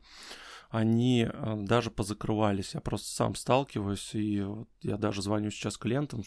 они 0.69 1.27
э, 1.31 1.55
даже 1.59 1.89
позакрывались. 1.89 2.73
Я 2.73 2.81
просто 2.81 3.07
сам 3.07 3.35
сталкиваюсь, 3.35 4.13
и 4.13 4.41
вот 4.41 4.67
я 4.81 4.97
даже 4.97 5.21
звоню 5.21 5.49
сейчас 5.49 5.77
клиентам, 5.77 6.23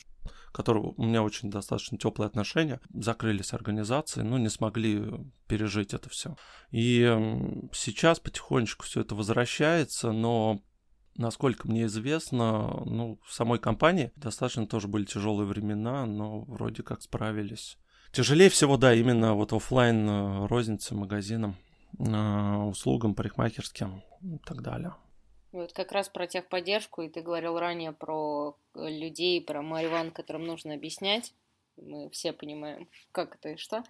которые 0.53 0.95
у 0.97 1.05
меня 1.05 1.23
очень 1.23 1.51
достаточно 1.51 1.99
теплые 1.99 2.27
отношения, 2.27 2.81
закрылись 2.93 3.53
организации, 3.53 4.23
но 4.23 4.39
не 4.39 4.49
смогли 4.49 5.05
пережить 5.47 5.95
это 5.95 6.09
все. 6.09 6.37
И 6.71 7.03
сейчас 7.73 8.21
потихонечку 8.21 8.85
все 8.85 9.03
это 9.03 9.15
возвращается, 9.15 10.13
но 10.13 10.63
насколько 11.17 11.69
мне 11.69 11.85
известно, 11.85 12.83
ну, 12.87 13.21
в 13.27 13.33
самой 13.35 13.59
компании 13.59 14.13
достаточно 14.17 14.67
тоже 14.67 14.89
были 14.89 15.05
тяжелые 15.05 15.47
времена, 15.47 16.07
но 16.07 16.41
вроде 16.43 16.83
как 16.83 17.03
справились. 17.03 17.77
Тяжелее 18.13 18.49
всего, 18.49 18.77
да, 18.77 18.95
именно 18.95 19.35
вот 19.35 19.53
офлайн 19.53 20.09
э, 20.09 20.47
розницы, 20.47 20.95
магазинам, 20.95 21.57
э, 21.99 22.57
услугам 22.65 23.15
парикмахерским 23.15 24.03
и 24.23 24.39
так 24.39 24.63
далее. 24.63 24.95
Вот 25.53 25.73
как 25.73 25.93
раз 25.93 26.09
про 26.09 26.27
техподдержку, 26.27 27.03
и 27.03 27.09
ты 27.09 27.21
говорил 27.21 27.59
ранее 27.59 27.93
про 27.93 28.57
э, 28.75 28.89
людей, 28.89 29.41
про 29.41 29.63
Мариван, 29.63 30.11
которым 30.11 30.47
нужно 30.47 30.75
объяснять. 30.75 31.35
Мы 31.77 32.11
все 32.11 32.33
понимаем, 32.33 32.89
как 33.13 33.37
это 33.37 33.51
и 33.51 33.57
что. 33.57 33.85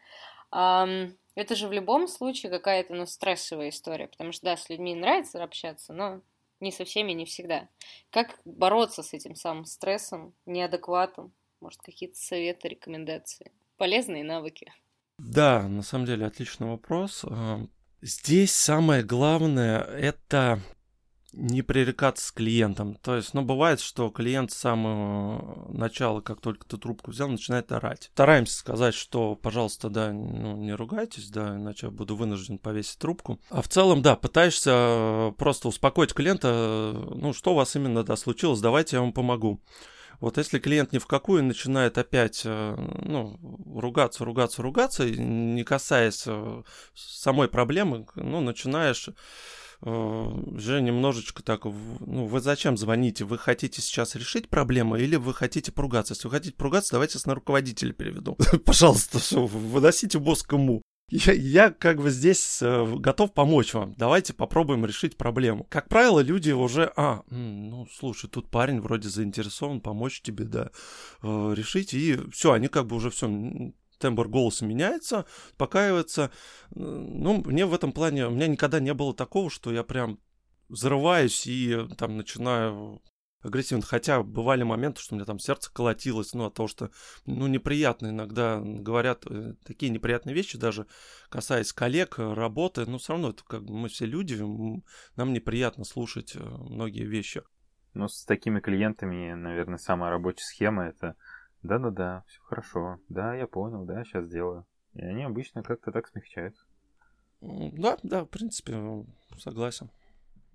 Это 0.50 1.54
же 1.54 1.68
в 1.68 1.72
любом 1.72 2.08
случае 2.08 2.50
какая-то 2.50 2.94
ну, 2.94 3.06
стрессовая 3.06 3.68
история, 3.68 4.08
потому 4.08 4.32
что, 4.32 4.46
да, 4.46 4.56
с 4.56 4.68
людьми 4.68 4.94
нравится 4.94 5.42
общаться, 5.42 5.92
но 5.92 6.20
не 6.60 6.72
со 6.72 6.84
всеми, 6.84 7.12
не 7.12 7.24
всегда. 7.24 7.68
Как 8.10 8.38
бороться 8.44 9.02
с 9.02 9.12
этим 9.14 9.36
самым 9.36 9.64
стрессом, 9.64 10.34
неадекватом? 10.46 11.32
Может, 11.60 11.80
какие-то 11.82 12.16
советы, 12.16 12.68
рекомендации? 12.68 13.52
Полезные 13.78 14.24
навыки? 14.24 14.72
Да, 15.18 15.66
на 15.66 15.82
самом 15.82 16.06
деле 16.06 16.26
отличный 16.26 16.68
вопрос. 16.68 17.24
А, 17.24 17.66
здесь 18.02 18.52
самое 18.52 19.02
главное 19.02 19.80
это 19.80 20.60
не 21.32 21.62
пререкаться 21.62 22.26
с 22.26 22.32
клиентом. 22.32 22.94
То 22.96 23.16
есть, 23.16 23.34
ну, 23.34 23.42
бывает, 23.42 23.80
что 23.80 24.10
клиент 24.10 24.50
с 24.50 24.56
самого 24.56 25.70
начала, 25.72 26.20
как 26.20 26.40
только 26.40 26.66
ты 26.66 26.78
трубку 26.78 27.10
взял, 27.10 27.28
начинает 27.28 27.70
орать. 27.70 28.10
Стараемся 28.12 28.58
сказать, 28.58 28.94
что, 28.94 29.36
пожалуйста, 29.36 29.90
да, 29.90 30.12
ну, 30.12 30.56
не 30.56 30.72
ругайтесь, 30.72 31.28
да, 31.30 31.56
иначе 31.56 31.86
я 31.86 31.90
буду 31.90 32.16
вынужден 32.16 32.58
повесить 32.58 32.98
трубку. 32.98 33.40
А 33.50 33.60
в 33.60 33.68
целом, 33.68 34.02
да, 34.02 34.16
пытаешься 34.16 35.34
просто 35.36 35.68
успокоить 35.68 36.14
клиента, 36.14 36.92
ну, 37.14 37.32
что 37.32 37.52
у 37.52 37.56
вас 37.56 37.76
именно, 37.76 38.04
да, 38.04 38.16
случилось, 38.16 38.60
давайте 38.60 38.96
я 38.96 39.02
вам 39.02 39.12
помогу. 39.12 39.60
Вот 40.20 40.36
если 40.36 40.58
клиент 40.58 40.92
ни 40.92 40.98
в 40.98 41.06
какую 41.06 41.44
начинает 41.44 41.96
опять 41.96 42.42
э, 42.44 42.74
ну, 42.76 43.38
ругаться, 43.80 44.24
ругаться, 44.24 44.62
ругаться, 44.62 45.08
не 45.08 45.62
касаясь 45.62 46.24
э, 46.26 46.62
самой 46.94 47.48
проблемы, 47.48 48.06
ну, 48.16 48.40
начинаешь 48.40 49.08
э, 49.82 49.90
уже 49.90 50.82
немножечко 50.82 51.42
так, 51.44 51.64
ну, 51.64 52.26
вы 52.26 52.40
зачем 52.40 52.76
звоните? 52.76 53.24
Вы 53.24 53.38
хотите 53.38 53.80
сейчас 53.80 54.16
решить 54.16 54.48
проблему 54.48 54.96
или 54.96 55.14
вы 55.14 55.34
хотите 55.34 55.70
поругаться? 55.70 56.14
Если 56.14 56.26
вы 56.26 56.32
хотите 56.32 56.56
поругаться, 56.56 56.92
давайте 56.92 57.18
на 57.24 57.34
руководителя 57.34 57.92
переведу. 57.92 58.36
Пожалуйста, 58.64 59.20
все, 59.20 59.46
выносите 59.46 60.18
босс 60.18 60.42
кому. 60.42 60.82
Я, 61.10 61.32
я 61.32 61.70
как 61.70 62.02
бы 62.02 62.10
здесь 62.10 62.60
э, 62.60 62.96
готов 62.96 63.32
помочь 63.32 63.72
вам. 63.72 63.94
Давайте 63.96 64.34
попробуем 64.34 64.84
решить 64.84 65.16
проблему. 65.16 65.66
Как 65.70 65.88
правило, 65.88 66.20
люди 66.20 66.50
уже, 66.50 66.92
а, 66.96 67.22
ну, 67.30 67.86
слушай, 67.90 68.28
тут 68.28 68.50
парень 68.50 68.80
вроде 68.80 69.08
заинтересован 69.08 69.80
помочь 69.80 70.20
тебе, 70.20 70.44
да, 70.44 70.70
э, 71.22 71.54
решить. 71.56 71.94
И 71.94 72.18
все, 72.30 72.52
они 72.52 72.68
как 72.68 72.86
бы 72.86 72.96
уже 72.96 73.08
все, 73.08 73.26
тембр 73.98 74.28
голоса 74.28 74.66
меняется, 74.66 75.24
успокаивается. 75.50 76.30
Ну, 76.70 77.42
мне 77.42 77.64
в 77.64 77.72
этом 77.72 77.92
плане, 77.92 78.26
у 78.26 78.30
меня 78.30 78.46
никогда 78.46 78.78
не 78.78 78.92
было 78.92 79.14
такого, 79.14 79.48
что 79.48 79.72
я 79.72 79.84
прям 79.84 80.18
взрываюсь 80.68 81.46
и 81.46 81.88
там 81.96 82.18
начинаю 82.18 83.00
агрессивен. 83.42 83.82
Хотя 83.82 84.22
бывали 84.22 84.62
моменты, 84.62 85.00
что 85.00 85.14
у 85.14 85.16
меня 85.16 85.24
там 85.24 85.38
сердце 85.38 85.72
колотилось, 85.72 86.34
ну, 86.34 86.46
от 86.46 86.54
того, 86.54 86.68
что, 86.68 86.90
ну, 87.26 87.46
неприятно 87.46 88.08
иногда 88.08 88.60
говорят 88.60 89.24
э, 89.26 89.54
такие 89.64 89.90
неприятные 89.90 90.34
вещи, 90.34 90.58
даже 90.58 90.86
касаясь 91.28 91.72
коллег, 91.72 92.18
э, 92.18 92.32
работы, 92.32 92.86
но 92.86 92.98
все 92.98 93.12
равно 93.12 93.30
это 93.30 93.44
как 93.44 93.64
бы 93.64 93.74
мы 93.74 93.88
все 93.88 94.06
люди, 94.06 94.36
нам 95.16 95.32
неприятно 95.32 95.84
слушать 95.84 96.34
э, 96.36 96.40
многие 96.40 97.04
вещи. 97.04 97.42
Ну, 97.94 98.08
с 98.08 98.24
такими 98.24 98.60
клиентами, 98.60 99.32
наверное, 99.32 99.78
самая 99.78 100.10
рабочая 100.10 100.44
схема 100.44 100.84
это 100.84 101.16
да-да-да, 101.62 102.24
все 102.28 102.40
хорошо, 102.42 103.00
да, 103.08 103.34
я 103.34 103.46
понял, 103.46 103.84
да, 103.84 104.04
сейчас 104.04 104.26
сделаю. 104.26 104.66
И 104.94 105.02
они 105.02 105.24
обычно 105.24 105.62
как-то 105.62 105.90
так 105.90 106.08
смягчаются. 106.08 106.64
Да, 107.40 107.98
да, 108.02 108.24
в 108.24 108.28
принципе, 108.28 109.04
согласен. 109.38 109.90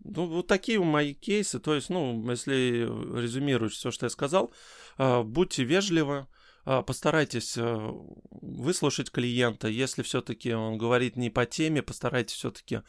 Ну, 0.04 0.28
вот 0.28 0.48
такие 0.48 0.80
мои 0.80 1.14
кейсы. 1.14 1.60
То 1.60 1.76
есть, 1.76 1.90
ну, 1.90 2.30
если 2.30 2.86
резюмировать 3.20 3.74
все, 3.74 3.92
что 3.92 4.06
я 4.06 4.10
сказал, 4.10 4.54
а, 4.98 5.24
будьте 5.24 5.64
вежливы, 5.64 6.28
а, 6.66 6.82
постарайтесь 6.82 7.58
а, 7.58 7.92
выслушать 8.42 9.12
клиента. 9.12 9.68
Если 9.68 10.02
все-таки 10.02 10.54
он 10.54 10.78
говорит 10.78 11.16
не 11.16 11.30
по 11.30 11.46
теме, 11.46 11.82
постарайтесь 11.82 12.36
все-таки 12.36 12.82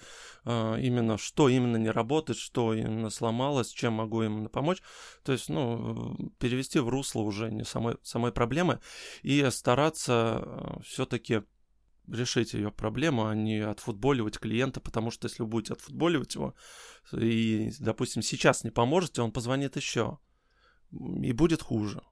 именно, 0.44 1.16
что 1.16 1.48
именно 1.48 1.76
не 1.76 1.90
работает, 1.90 2.38
что 2.38 2.74
именно 2.74 3.10
сломалось, 3.10 3.70
чем 3.70 3.94
могу 3.94 4.22
именно 4.22 4.48
помочь. 4.48 4.82
То 5.22 5.32
есть, 5.32 5.48
ну, 5.48 6.16
перевести 6.38 6.80
в 6.80 6.88
русло 6.88 7.20
уже 7.20 7.50
не 7.50 7.64
самой, 7.64 7.96
самой 8.02 8.32
проблемы 8.32 8.80
и 9.22 9.48
стараться 9.50 10.80
все-таки 10.84 11.42
решить 12.08 12.54
ее 12.54 12.70
проблему, 12.70 13.26
а 13.26 13.34
не 13.34 13.60
отфутболивать 13.60 14.38
клиента, 14.38 14.80
потому 14.80 15.10
что 15.10 15.26
если 15.26 15.42
вы 15.42 15.48
будете 15.48 15.74
отфутболивать 15.74 16.34
его, 16.34 16.54
и, 17.12 17.70
допустим, 17.80 18.22
сейчас 18.22 18.64
не 18.64 18.70
поможете, 18.70 19.22
он 19.22 19.32
позвонит 19.32 19.76
еще, 19.76 20.18
и 20.90 21.32
будет 21.32 21.62
хуже. 21.62 22.02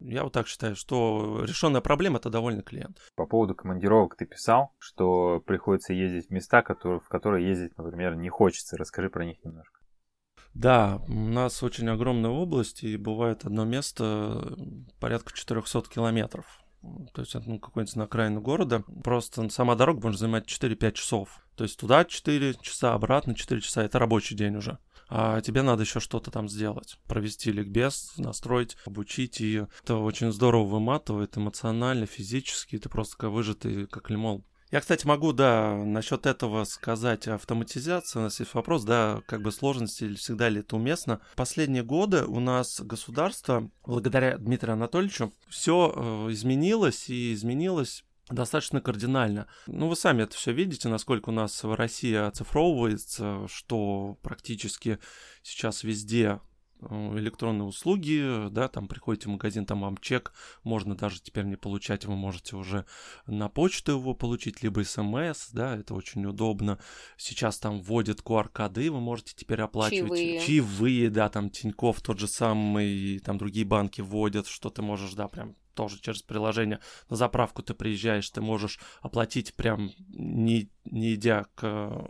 Я 0.00 0.24
вот 0.24 0.32
так 0.32 0.48
считаю, 0.48 0.76
что 0.76 1.44
решенная 1.44 1.82
проблема 1.82 2.18
это 2.18 2.30
довольный 2.30 2.62
клиент. 2.62 2.98
По 3.16 3.26
поводу 3.26 3.54
командировок 3.54 4.16
ты 4.16 4.24
писал, 4.24 4.74
что 4.78 5.40
приходится 5.40 5.92
ездить 5.92 6.28
в 6.28 6.30
места, 6.30 6.62
которые, 6.62 7.00
в 7.00 7.08
которые 7.08 7.46
ездить, 7.46 7.76
например, 7.76 8.16
не 8.16 8.30
хочется. 8.30 8.78
Расскажи 8.78 9.10
про 9.10 9.26
них 9.26 9.44
немножко. 9.44 9.78
Да, 10.54 11.00
у 11.06 11.12
нас 11.12 11.62
очень 11.62 11.88
огромная 11.88 12.30
область, 12.30 12.82
и 12.82 12.96
бывает 12.96 13.44
одно 13.44 13.64
место 13.64 14.56
порядка 14.98 15.32
400 15.34 15.82
километров. 15.82 16.46
То 17.12 17.20
есть 17.22 17.34
ну, 17.46 17.58
какой-нибудь 17.58 17.96
на 17.96 18.04
окраину 18.04 18.40
города. 18.40 18.82
Просто 19.04 19.48
сама 19.50 19.74
дорога 19.74 20.02
может 20.02 20.20
занимать 20.20 20.46
4-5 20.46 20.92
часов. 20.92 21.40
То 21.56 21.64
есть 21.64 21.78
туда 21.78 22.04
4 22.04 22.54
часа, 22.62 22.94
обратно 22.94 23.34
4 23.34 23.60
часа. 23.60 23.82
Это 23.82 23.98
рабочий 23.98 24.34
день 24.34 24.56
уже. 24.56 24.78
А 25.08 25.40
тебе 25.40 25.62
надо 25.62 25.82
еще 25.82 26.00
что-то 26.00 26.30
там 26.30 26.48
сделать. 26.48 26.96
Провести 27.06 27.50
ликбез, 27.50 28.12
настроить, 28.16 28.76
обучить. 28.86 29.40
И 29.40 29.66
это 29.82 29.96
очень 29.96 30.32
здорово 30.32 30.64
выматывает 30.64 31.36
эмоционально, 31.36 32.06
физически. 32.06 32.78
Ты 32.78 32.88
просто 32.88 33.16
как 33.16 33.30
выжатый, 33.30 33.86
как 33.86 34.08
лимон. 34.08 34.44
Я, 34.70 34.80
кстати, 34.80 35.04
могу, 35.04 35.32
да, 35.32 35.74
насчет 35.74 36.26
этого 36.26 36.62
сказать 36.62 37.26
автоматизация. 37.26 38.20
У 38.20 38.22
нас 38.22 38.38
есть 38.38 38.54
вопрос, 38.54 38.84
да, 38.84 39.20
как 39.26 39.42
бы 39.42 39.50
сложности 39.50 40.04
или 40.04 40.14
всегда 40.14 40.48
ли 40.48 40.60
это 40.60 40.76
уместно. 40.76 41.20
Последние 41.34 41.82
годы 41.82 42.24
у 42.24 42.38
нас 42.38 42.80
государство, 42.80 43.68
благодаря 43.84 44.38
Дмитрию 44.38 44.74
Анатольевичу, 44.74 45.34
все 45.48 45.92
э, 45.92 46.32
изменилось 46.32 47.08
и 47.10 47.34
изменилось 47.34 48.04
достаточно 48.28 48.80
кардинально. 48.80 49.48
Ну, 49.66 49.88
вы 49.88 49.96
сами 49.96 50.22
это 50.22 50.36
все 50.36 50.52
видите, 50.52 50.88
насколько 50.88 51.30
у 51.30 51.32
нас 51.32 51.64
в 51.64 51.74
России 51.74 52.14
оцифровывается, 52.14 53.46
что 53.48 54.18
практически 54.22 55.00
сейчас 55.42 55.82
везде 55.82 56.40
электронные 56.82 57.66
услуги, 57.66 58.48
да, 58.50 58.68
там 58.68 58.88
приходите 58.88 59.28
в 59.28 59.32
магазин, 59.32 59.66
там 59.66 59.82
вам 59.82 59.96
чек 59.98 60.32
можно 60.62 60.94
даже 60.94 61.20
теперь 61.20 61.44
не 61.44 61.56
получать, 61.56 62.04
вы 62.04 62.16
можете 62.16 62.56
уже 62.56 62.86
на 63.26 63.48
почту 63.48 63.92
его 63.92 64.14
получить, 64.14 64.62
либо 64.62 64.82
смс, 64.82 65.50
да, 65.52 65.76
это 65.76 65.94
очень 65.94 66.24
удобно. 66.26 66.78
Сейчас 67.16 67.58
там 67.58 67.80
вводят 67.80 68.20
QR-коды, 68.20 68.90
вы 68.90 69.00
можете 69.00 69.34
теперь 69.36 69.60
оплачивать 69.60 70.18
Чаевые. 70.18 70.40
чаевые, 70.40 71.10
да, 71.10 71.28
там 71.28 71.50
Тиньков 71.50 72.00
тот 72.00 72.18
же 72.18 72.28
самый, 72.28 73.18
там 73.20 73.38
другие 73.38 73.66
банки 73.66 74.00
вводят, 74.00 74.46
что 74.46 74.70
ты 74.70 74.82
можешь, 74.82 75.14
да, 75.14 75.28
прям 75.28 75.56
тоже 75.74 76.00
через 76.00 76.22
приложение. 76.22 76.80
На 77.08 77.16
заправку 77.16 77.62
ты 77.62 77.74
приезжаешь, 77.74 78.28
ты 78.28 78.40
можешь 78.40 78.78
оплатить 79.00 79.54
прям 79.54 79.90
не, 80.08 80.70
не 80.84 81.14
идя 81.14 81.46
к 81.54 82.06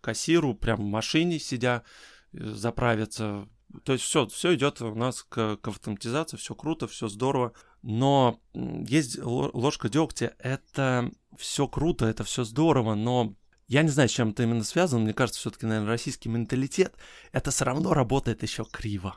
кассиру, 0.00 0.54
прям 0.54 0.82
в 0.82 0.86
машине 0.86 1.38
сидя, 1.38 1.84
э, 2.32 2.38
заправиться. 2.44 3.48
То 3.82 3.92
есть 3.92 4.04
все, 4.04 4.26
все 4.26 4.54
идет 4.54 4.80
у 4.82 4.94
нас 4.94 5.22
к, 5.22 5.56
к 5.56 5.68
автоматизации, 5.68 6.36
все 6.36 6.54
круто, 6.54 6.86
все 6.86 7.08
здорово. 7.08 7.52
Но 7.82 8.40
есть 8.54 9.18
ло- 9.18 9.50
ложка 9.52 9.88
дегтя, 9.88 10.34
это 10.38 11.10
все 11.36 11.66
круто, 11.66 12.06
это 12.06 12.24
все 12.24 12.44
здорово, 12.44 12.94
но 12.94 13.34
я 13.66 13.82
не 13.82 13.88
знаю, 13.88 14.08
с 14.08 14.12
чем 14.12 14.30
это 14.30 14.42
именно 14.42 14.64
связано. 14.64 15.02
Мне 15.02 15.14
кажется, 15.14 15.40
все-таки, 15.40 15.66
наверное, 15.66 15.88
российский 15.90 16.28
менталитет, 16.28 16.94
это 17.32 17.50
все 17.50 17.64
равно 17.64 17.92
работает 17.92 18.42
еще 18.42 18.64
криво 18.64 19.16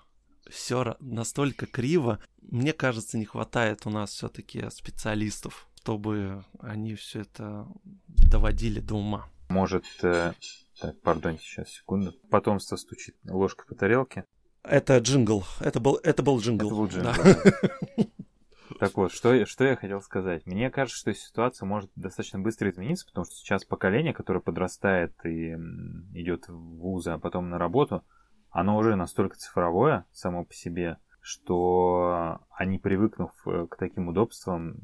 все 0.49 0.95
настолько 0.99 1.65
криво. 1.65 2.19
Мне 2.41 2.73
кажется, 2.73 3.17
не 3.17 3.25
хватает 3.25 3.85
у 3.85 3.89
нас 3.89 4.11
все-таки 4.11 4.69
специалистов, 4.69 5.67
чтобы 5.75 6.43
они 6.59 6.95
все 6.95 7.21
это 7.21 7.67
доводили 8.07 8.79
до 8.79 8.95
ума. 8.95 9.29
Может, 9.49 9.85
э, 10.03 10.33
так, 10.79 11.01
пардон, 11.01 11.39
сейчас, 11.39 11.69
секунду. 11.69 12.13
Потомство 12.29 12.75
стучит 12.75 13.15
ложкой 13.25 13.65
по 13.67 13.75
тарелке. 13.75 14.25
Это 14.69 14.97
джингл. 14.99 15.43
Это 15.59 15.79
был, 15.79 15.95
это 16.03 16.23
был 16.23 16.39
джингл. 16.39 16.67
Это 16.67 16.75
был 16.75 16.87
джингл. 16.87 17.11
Да. 17.13 18.03
Так 18.79 18.95
вот, 18.95 19.11
что, 19.11 19.33
я- 19.33 19.47
что 19.47 19.63
я 19.63 19.75
хотел 19.75 20.01
сказать. 20.01 20.45
Мне 20.45 20.69
кажется, 20.69 20.99
что 20.99 21.13
ситуация 21.13 21.65
может 21.65 21.89
достаточно 21.95 22.37
быстро 22.37 22.69
измениться, 22.69 23.07
потому 23.07 23.25
что 23.25 23.33
сейчас 23.33 23.65
поколение, 23.65 24.13
которое 24.13 24.39
подрастает 24.39 25.13
и 25.25 25.53
идет 26.13 26.47
в 26.47 26.53
вузы, 26.77 27.11
а 27.11 27.17
потом 27.17 27.49
на 27.49 27.57
работу, 27.57 28.03
оно 28.51 28.77
уже 28.77 28.95
настолько 28.95 29.35
цифровое 29.37 30.05
само 30.11 30.45
по 30.45 30.53
себе, 30.53 30.97
что 31.21 32.39
они, 32.51 32.77
привыкнув 32.77 33.31
э, 33.47 33.65
к 33.67 33.77
таким 33.77 34.09
удобствам, 34.09 34.77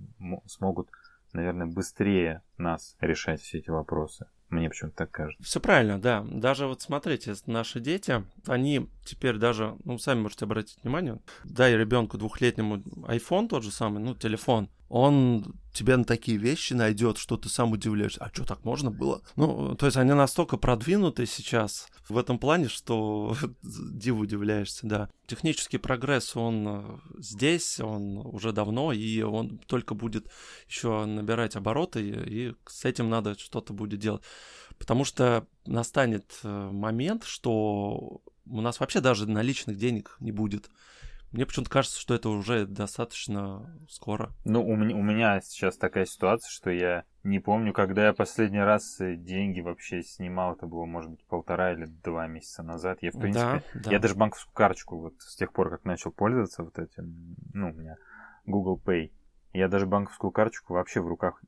смогут, 0.47 0.89
наверное, 1.31 1.67
быстрее 1.67 2.41
нас 2.57 2.95
решать 2.99 3.41
все 3.41 3.59
эти 3.59 3.69
вопросы. 3.69 4.27
Мне 4.53 4.69
почему-то 4.69 4.97
так 4.97 5.11
кажется. 5.11 5.43
Все 5.43 5.59
правильно, 5.59 5.99
да. 5.99 6.25
Даже 6.29 6.67
вот 6.67 6.81
смотрите, 6.81 7.33
наши 7.47 7.79
дети, 7.79 8.23
они 8.47 8.87
теперь 9.03 9.37
даже, 9.37 9.75
ну, 9.83 9.97
сами 9.97 10.21
можете 10.21 10.45
обратить 10.45 10.77
внимание, 10.83 11.19
дай 11.43 11.75
ребенку 11.75 12.17
двухлетнему 12.17 12.77
iPhone 13.07 13.47
тот 13.47 13.63
же 13.63 13.71
самый, 13.71 13.99
ну, 13.99 14.15
телефон, 14.15 14.69
он 14.89 15.55
тебе 15.73 15.97
на 15.97 16.03
такие 16.03 16.37
вещи 16.37 16.73
найдет, 16.73 17.17
что 17.17 17.37
ты 17.37 17.49
сам 17.49 17.71
удивляешься. 17.71 18.23
А 18.23 18.29
что, 18.31 18.45
так 18.45 18.63
можно 18.63 18.91
было? 18.91 19.21
Ну, 19.35 19.75
то 19.75 19.85
есть 19.85 19.97
они 19.97 20.13
настолько 20.13 20.57
продвинуты 20.57 21.25
сейчас 21.25 21.87
в 22.09 22.17
этом 22.17 22.37
плане, 22.37 22.67
что 22.67 23.35
диву 23.63 24.21
удивляешься, 24.21 24.85
да. 24.85 25.09
Технический 25.25 25.77
прогресс, 25.77 26.35
он 26.35 26.67
э, 26.67 26.83
здесь, 27.19 27.79
он 27.79 28.17
уже 28.17 28.51
давно, 28.51 28.91
и 28.91 29.21
он 29.21 29.57
только 29.59 29.95
будет 29.95 30.27
еще 30.67 31.05
набирать 31.05 31.55
обороты, 31.55 32.09
и 32.09 32.43
и 32.43 32.53
с 32.65 32.85
этим 32.85 33.09
надо 33.09 33.37
что-то 33.37 33.73
будет 33.73 33.99
делать. 33.99 34.23
Потому 34.77 35.05
что 35.05 35.47
настанет 35.65 36.39
э, 36.43 36.69
момент, 36.71 37.23
что 37.23 38.21
у 38.45 38.61
нас 38.61 38.79
вообще 38.79 38.99
даже 38.99 39.29
наличных 39.29 39.77
денег 39.77 40.17
не 40.19 40.31
будет. 40.31 40.69
Мне 41.33 41.47
почему-то 41.47 41.71
кажется, 41.71 41.99
что 41.99 42.13
это 42.13 42.29
уже 42.29 42.67
достаточно 42.67 43.75
скоро. 43.89 44.31
Ну, 44.45 44.63
у 44.63 44.75
меня, 44.75 44.95
у 44.95 45.01
меня 45.01 45.41
сейчас 45.41 45.77
такая 45.77 46.05
ситуация, 46.05 46.49
что 46.49 46.69
я 46.69 47.05
не 47.23 47.39
помню, 47.39 47.73
когда 47.73 48.05
я 48.05 48.13
последний 48.13 48.59
раз 48.59 49.01
э, 49.01 49.15
деньги 49.15 49.59
вообще 49.59 50.03
снимал. 50.03 50.53
Это 50.53 50.67
было, 50.67 50.85
может 50.85 51.09
быть, 51.09 51.25
полтора 51.25 51.73
или 51.73 51.85
два 51.85 52.27
месяца 52.27 52.61
назад. 52.61 52.99
Я, 53.01 53.09
в 53.09 53.19
принципе, 53.19 53.63
да, 53.73 53.81
да. 53.81 53.91
я 53.91 53.99
даже 53.99 54.13
банковскую 54.13 54.53
карточку 54.53 54.99
вот 54.99 55.15
с 55.21 55.35
тех 55.35 55.51
пор, 55.51 55.71
как 55.71 55.85
начал 55.85 56.11
пользоваться 56.11 56.63
вот 56.63 56.77
этим, 56.77 57.35
ну, 57.53 57.71
у 57.71 57.73
меня 57.73 57.97
Google 58.45 58.79
Pay, 58.83 59.11
я 59.53 59.67
даже 59.67 59.87
банковскую 59.87 60.31
карточку 60.31 60.73
вообще 60.73 61.01
в 61.01 61.07
руках, 61.07 61.41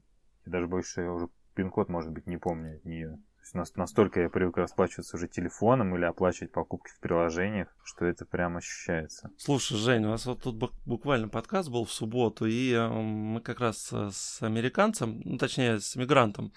я 0.46 0.52
даже 0.52 0.68
я 0.98 1.12
уже 1.12 1.30
пин-код, 1.54 1.90
может 1.90 2.12
быть, 2.12 2.26
не 2.26 2.38
помню 2.38 2.78
от 2.78 2.86
нее. 2.86 3.20
То 3.46 3.48
есть 3.48 3.54
нас- 3.56 3.76
настолько 3.76 4.22
я 4.22 4.30
привык 4.30 4.58
расплачиваться 4.58 5.18
уже 5.18 5.28
телефоном 5.28 5.96
или 5.96 6.04
оплачивать 6.06 6.52
покупки 6.52 6.90
в 6.90 7.00
приложениях, 7.00 7.68
что 7.84 8.06
это 8.06 8.26
прям 8.26 8.58
ощущается. 8.58 9.30
Слушай, 9.38 9.78
Жень, 9.78 10.04
у 10.06 10.10
нас 10.10 10.26
вот 10.26 10.42
тут 10.42 10.56
бу- 10.56 10.72
буквально 10.88 11.30
подкаст 11.30 11.70
был 11.70 11.86
в 11.86 11.92
субботу, 11.94 12.48
и 12.48 12.72
э, 12.72 12.88
мы 12.90 13.42
как 13.42 13.60
раз 13.60 13.94
э, 13.94 14.10
с 14.12 14.42
американцем, 14.42 15.22
ну, 15.24 15.38
точнее, 15.38 15.80
с 15.80 15.96
мигрантом 15.96 16.54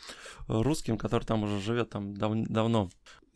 э, 0.48 0.62
русским, 0.62 0.96
который 0.96 1.24
там 1.24 1.42
уже 1.42 1.60
живет 1.60 1.90
там 1.90 2.14
дав- 2.14 2.46
давно, 2.48 2.88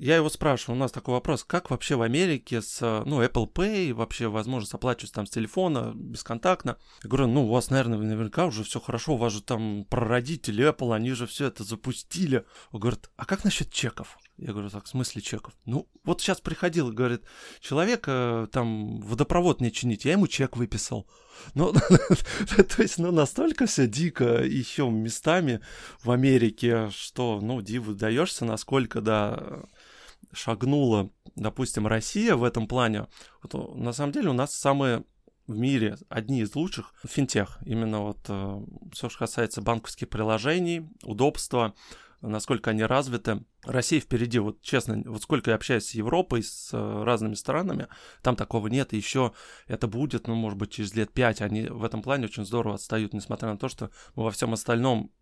я 0.05 0.17
его 0.17 0.29
спрашиваю, 0.29 0.77
у 0.77 0.81
нас 0.81 0.91
такой 0.91 1.15
вопрос, 1.15 1.45
как 1.45 1.71
вообще 1.71 1.95
в 1.95 2.03
Америке 2.03 2.61
с, 2.61 2.83
э, 2.83 3.03
ну, 3.07 3.23
Apple 3.23 3.53
Pay, 3.53 3.95
вообще 3.95 4.27
возможность 4.27 4.75
оплачивать 4.75 5.12
там 5.12 5.27
с 5.27 5.31
телефона, 5.31 5.93
бесконтактно. 5.95 6.77
Я 7.05 7.09
говорю, 7.09 7.29
ну, 7.29 7.47
у 7.47 7.53
вас, 7.53 7.71
наверное, 7.71 7.99
наверняка 7.99 8.47
уже 8.47 8.65
все 8.65 8.81
хорошо, 8.81 9.15
у 9.15 9.17
вас 9.17 9.33
же 9.33 9.43
там 9.43 9.87
прародители 9.88 10.69
Apple, 10.69 10.93
они 10.93 11.12
же 11.12 11.29
все 11.29 11.47
это 11.47 11.62
запустили. 11.62 12.45
Он 12.73 12.81
говорит, 12.81 13.11
а 13.17 13.25
как 13.25 13.45
насчет 13.45 13.71
чеков? 13.71 14.19
Я 14.38 14.51
говорю, 14.51 14.71
так, 14.71 14.87
в 14.87 14.88
смысле 14.88 15.23
чеков? 15.23 15.55
Ну, 15.67 15.88
вот 16.03 16.21
сейчас 16.21 16.41
приходил 16.41 16.91
говорит, 16.91 17.23
человек 17.61 18.07
э, 18.09 18.49
там 18.51 19.01
водопровод 19.03 19.61
не 19.61 19.71
чинить, 19.71 20.05
я 20.05 20.12
ему 20.12 20.27
чек 20.27 20.57
выписал. 20.57 21.07
Ну, 21.55 21.73
то 22.57 22.83
есть, 22.83 22.99
ну, 22.99 23.12
настолько 23.12 23.67
все 23.67 23.87
дико 23.87 24.43
еще 24.43 24.91
местами 24.91 25.61
в 26.03 26.11
Америке, 26.11 26.91
что, 26.91 27.38
ну, 27.41 27.62
диву 27.62 27.95
даешься, 27.95 28.45
насколько, 28.45 29.01
да, 29.01 29.62
шагнула, 30.33 31.11
допустим, 31.37 31.87
Россия 31.87 32.35
в 32.37 32.45
этом 32.45 32.66
плане. 32.66 33.07
Вот, 33.42 33.55
о, 33.55 33.75
на 33.75 33.92
самом 33.92 34.12
деле 34.12 34.31
у 34.31 34.35
нас 34.35 34.55
самые 34.55 35.05
в 35.47 35.57
мире 35.57 35.97
одни 36.09 36.40
из 36.40 36.55
лучших 36.55 36.95
финтех. 37.05 37.59
Именно 37.66 38.01
вот 38.03 38.21
все, 38.92 39.09
что 39.09 39.18
касается 39.18 39.61
банковских 39.61 40.09
приложений, 40.09 40.88
удобства, 41.03 41.75
насколько 42.23 42.71
они 42.71 42.85
развиты. 42.85 43.45
Россия 43.64 44.01
впереди, 44.01 44.38
вот 44.38 44.62
честно, 44.62 45.03
вот 45.07 45.23
сколько 45.23 45.51
я 45.51 45.57
общаюсь 45.57 45.87
с 45.87 45.95
Европой, 45.95 46.42
с 46.42 46.71
э, 46.73 47.03
разными 47.05 47.35
странами, 47.35 47.88
там 48.23 48.37
такого 48.37 48.68
нет, 48.68 48.92
и 48.92 48.97
еще 48.97 49.33
это 49.66 49.87
будет, 49.87 50.27
ну, 50.27 50.35
может 50.35 50.59
быть, 50.59 50.73
через 50.73 50.95
лет 50.95 51.12
пять, 51.12 51.40
они 51.40 51.66
в 51.66 51.85
этом 51.85 52.03
плане 52.03 52.25
очень 52.25 52.45
здорово 52.45 52.77
отстают, 52.77 53.12
несмотря 53.12 53.51
на 53.51 53.59
то, 53.59 53.68
что 53.68 53.90
мы 54.14 54.25
во 54.25 54.31
всем 54.31 54.53
остальном 54.53 55.12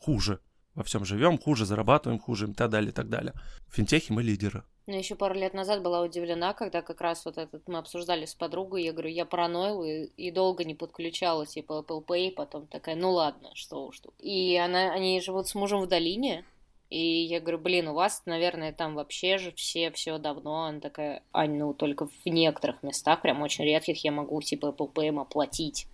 хуже, 0.00 0.40
во 0.74 0.84
всем 0.84 1.04
живем, 1.04 1.38
хуже 1.38 1.66
зарабатываем, 1.66 2.20
хуже 2.20 2.48
и 2.48 2.52
так 2.52 2.70
далее, 2.70 2.90
и 2.90 2.94
так 2.94 3.08
далее. 3.08 3.34
В 3.68 3.74
финтехе 3.74 4.12
мы 4.12 4.22
лидеры. 4.22 4.64
Ну, 4.86 4.96
еще 4.96 5.14
пару 5.14 5.34
лет 5.34 5.54
назад 5.54 5.82
была 5.82 6.02
удивлена, 6.02 6.52
когда 6.52 6.82
как 6.82 7.00
раз 7.00 7.24
вот 7.24 7.38
этот 7.38 7.68
мы 7.68 7.78
обсуждали 7.78 8.24
с 8.24 8.34
подругой, 8.34 8.84
я 8.84 8.92
говорю, 8.92 9.10
я 9.10 9.24
параноила 9.24 9.84
и, 9.84 10.06
и 10.16 10.30
долго 10.30 10.64
не 10.64 10.74
подключала, 10.74 11.46
типа 11.46 11.84
Apple 11.86 12.04
Pay, 12.04 12.32
потом 12.32 12.66
такая, 12.66 12.96
ну 12.96 13.12
ладно, 13.12 13.50
что 13.54 13.86
уж 13.86 14.00
тут. 14.00 14.14
И 14.18 14.56
она, 14.56 14.92
они 14.92 15.20
живут 15.20 15.48
с 15.48 15.54
мужем 15.54 15.80
в 15.80 15.86
долине, 15.86 16.44
и 16.90 16.98
я 16.98 17.38
говорю, 17.38 17.58
блин, 17.58 17.88
у 17.88 17.94
вас, 17.94 18.22
наверное, 18.26 18.72
там 18.72 18.96
вообще 18.96 19.38
же 19.38 19.52
все 19.52 19.92
все 19.92 20.18
давно. 20.18 20.64
Она 20.64 20.80
такая, 20.80 21.22
Ань, 21.32 21.56
ну 21.56 21.72
только 21.72 22.08
в 22.08 22.26
некоторых 22.26 22.82
местах, 22.82 23.22
прям 23.22 23.42
очень 23.42 23.64
редких, 23.64 24.02
я 24.02 24.10
могу 24.10 24.42
типа 24.42 24.74
Apple 24.76 24.92
Pay 24.92 25.20
оплатить. 25.20 25.86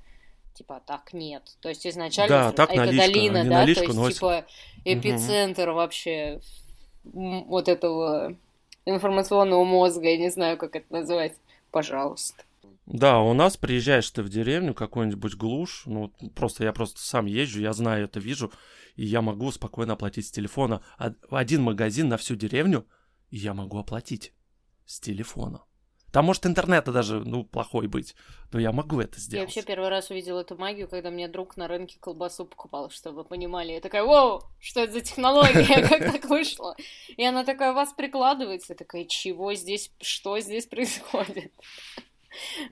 Типа, 0.57 0.77
а 0.77 0.81
так 0.81 1.13
нет. 1.13 1.43
То 1.61 1.69
есть 1.69 1.87
изначально 1.87 2.51
Да, 2.51 2.53
так 2.53 2.71
это 2.71 2.87
наличка, 2.87 3.07
долина, 3.07 3.45
да, 3.45 3.51
наличку 3.51 3.81
то 3.81 3.87
есть 3.89 3.97
носят. 3.97 4.15
типа 4.15 4.47
эпицентр 4.85 5.71
вообще 5.71 6.41
м, 7.05 7.45
вот 7.45 7.69
этого 7.69 8.37
информационного 8.87 9.65
мозга, 9.65 10.09
я 10.09 10.17
не 10.17 10.31
знаю, 10.31 10.57
как 10.57 10.75
это 10.77 10.91
назвать. 10.91 11.35
Пожалуйста. 11.71 12.43
Да, 12.87 13.21
у 13.21 13.35
нас 13.35 13.57
приезжаешь 13.57 14.11
ты 14.11 14.23
в 14.23 14.29
деревню, 14.31 14.73
какой-нибудь 14.73 15.35
глушь, 15.35 15.83
ну, 15.87 16.13
просто 16.35 16.65
я 16.65 16.73
просто 16.73 17.01
сам 17.01 17.27
езжу, 17.27 17.61
я 17.61 17.73
знаю 17.73 18.05
это, 18.05 18.21
вижу, 18.21 18.53
и 18.95 19.05
я 19.05 19.21
могу 19.21 19.51
спокойно 19.51 19.93
оплатить 19.95 20.27
с 20.27 20.31
телефона. 20.31 20.81
Один 21.29 21.63
магазин 21.63 22.09
на 22.09 22.17
всю 22.17 22.37
деревню, 22.37 22.87
и 23.31 23.37
я 23.37 23.55
могу 23.55 23.79
оплатить 23.79 24.33
с 24.87 25.01
телефона. 25.01 25.65
Там 26.17 26.25
может 26.25 26.47
интернета 26.47 26.93
даже, 26.93 27.21
ну, 27.21 27.45
плохой 27.45 27.89
быть, 27.89 28.17
но 28.51 28.59
я 28.59 28.73
могу 28.73 29.01
это 29.01 29.17
Я 29.17 29.21
сделать. 29.21 29.47
вообще 29.49 29.61
первый 29.61 29.91
раз 29.91 30.09
увидела 30.09 30.41
эту 30.41 30.57
магию, 30.57 30.89
когда 30.89 31.11
мне 31.11 31.29
друг 31.29 31.59
на 31.59 31.69
рынке 31.69 31.99
колбасу 32.01 32.47
покупал, 32.47 32.89
чтобы 32.89 33.17
вы 33.17 33.25
понимали. 33.25 33.73
Я 33.73 33.83
такая, 33.83 34.03
воу, 34.03 34.41
что 34.59 34.81
это 34.81 34.95
за 34.95 35.03
технология, 35.03 35.87
как 35.87 36.11
так 36.11 36.25
вышло? 36.25 36.75
И 37.19 37.23
она 37.23 37.45
такая, 37.45 37.75
вас 37.75 37.93
прикладывается. 37.93 38.73
Я 38.73 38.77
такая, 38.79 39.05
чего 39.05 39.53
здесь, 39.53 39.93
что 40.01 40.41
здесь 40.41 40.65
происходит? 40.65 41.53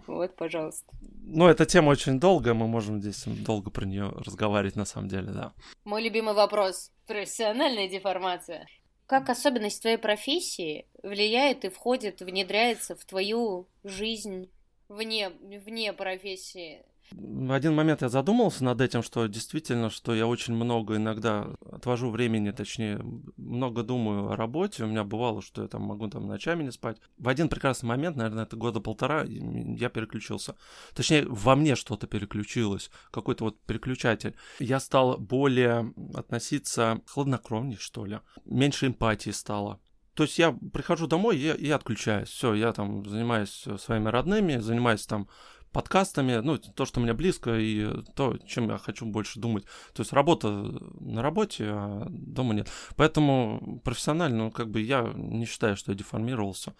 Вот, 0.06 0.36
пожалуйста. 0.36 0.86
Ну, 1.22 1.46
эта 1.46 1.66
тема 1.66 1.90
очень 1.90 2.18
долгая, 2.20 2.54
мы 2.54 2.66
можем 2.66 3.00
здесь 3.00 3.24
долго 3.26 3.70
про 3.70 3.84
нее 3.84 4.10
разговаривать 4.24 4.76
на 4.76 4.86
самом 4.86 5.08
деле, 5.08 5.32
да. 5.32 5.52
Мой 5.84 6.02
любимый 6.02 6.32
вопрос. 6.32 6.92
Профессиональная 7.06 7.88
деформация. 7.88 8.66
Как 9.06 9.28
особенность 9.28 9.82
твоей 9.82 9.98
профессии 9.98 10.86
влияет 11.02 11.64
и 11.64 11.68
входит, 11.68 12.20
внедряется 12.20 12.96
в 12.96 13.04
твою 13.04 13.68
жизнь 13.82 14.50
вне, 14.88 15.28
вне 15.28 15.92
профессии? 15.92 16.84
В 17.12 17.52
один 17.52 17.74
момент 17.74 18.02
я 18.02 18.08
задумался 18.08 18.64
над 18.64 18.80
этим, 18.80 19.02
что 19.02 19.26
действительно, 19.26 19.90
что 19.90 20.14
я 20.14 20.26
очень 20.26 20.54
много 20.54 20.96
иногда 20.96 21.48
отвожу 21.70 22.10
времени, 22.10 22.50
точнее, 22.50 23.00
много 23.36 23.82
думаю 23.82 24.30
о 24.30 24.36
работе. 24.36 24.84
У 24.84 24.86
меня 24.86 25.04
бывало, 25.04 25.42
что 25.42 25.62
я 25.62 25.68
там 25.68 25.82
могу 25.82 26.08
там 26.08 26.26
ночами 26.26 26.62
не 26.64 26.72
спать. 26.72 26.98
В 27.18 27.28
один 27.28 27.48
прекрасный 27.48 27.86
момент, 27.86 28.16
наверное, 28.16 28.44
это 28.44 28.56
года 28.56 28.80
полтора, 28.80 29.24
я 29.24 29.88
переключился. 29.90 30.56
Точнее, 30.94 31.26
во 31.28 31.56
мне 31.56 31.76
что-то 31.76 32.06
переключилось, 32.06 32.90
какой-то 33.10 33.44
вот 33.44 33.60
переключатель. 33.62 34.34
Я 34.58 34.80
стал 34.80 35.18
более 35.18 35.92
относиться 36.14 37.02
хладнокровнее, 37.06 37.78
что 37.78 38.06
ли. 38.06 38.20
Меньше 38.46 38.86
эмпатии 38.86 39.30
стало. 39.30 39.80
То 40.14 40.22
есть 40.22 40.38
я 40.38 40.56
прихожу 40.72 41.06
домой 41.06 41.36
и, 41.36 41.52
и 41.52 41.70
отключаюсь. 41.70 42.28
Все, 42.28 42.54
я 42.54 42.72
там 42.72 43.04
занимаюсь 43.04 43.66
своими 43.78 44.08
родными, 44.08 44.58
занимаюсь 44.58 45.06
там 45.06 45.28
подкастами, 45.74 46.36
ну, 46.36 46.56
то, 46.56 46.86
что 46.86 47.00
мне 47.00 47.12
близко, 47.12 47.58
и 47.58 47.88
то, 48.14 48.38
чем 48.46 48.70
я 48.70 48.78
хочу 48.78 49.04
больше 49.04 49.40
думать. 49.40 49.64
То 49.92 50.00
есть 50.00 50.12
работа 50.12 50.48
на 50.48 51.20
работе, 51.20 51.66
а 51.68 52.06
дома 52.08 52.54
нет. 52.54 52.68
Поэтому 52.96 53.80
профессионально, 53.84 54.44
ну, 54.44 54.50
как 54.50 54.70
бы 54.70 54.80
я 54.80 55.12
не 55.14 55.44
считаю, 55.44 55.76
что 55.76 55.92
я 55.92 55.98
деформировался. 55.98 56.74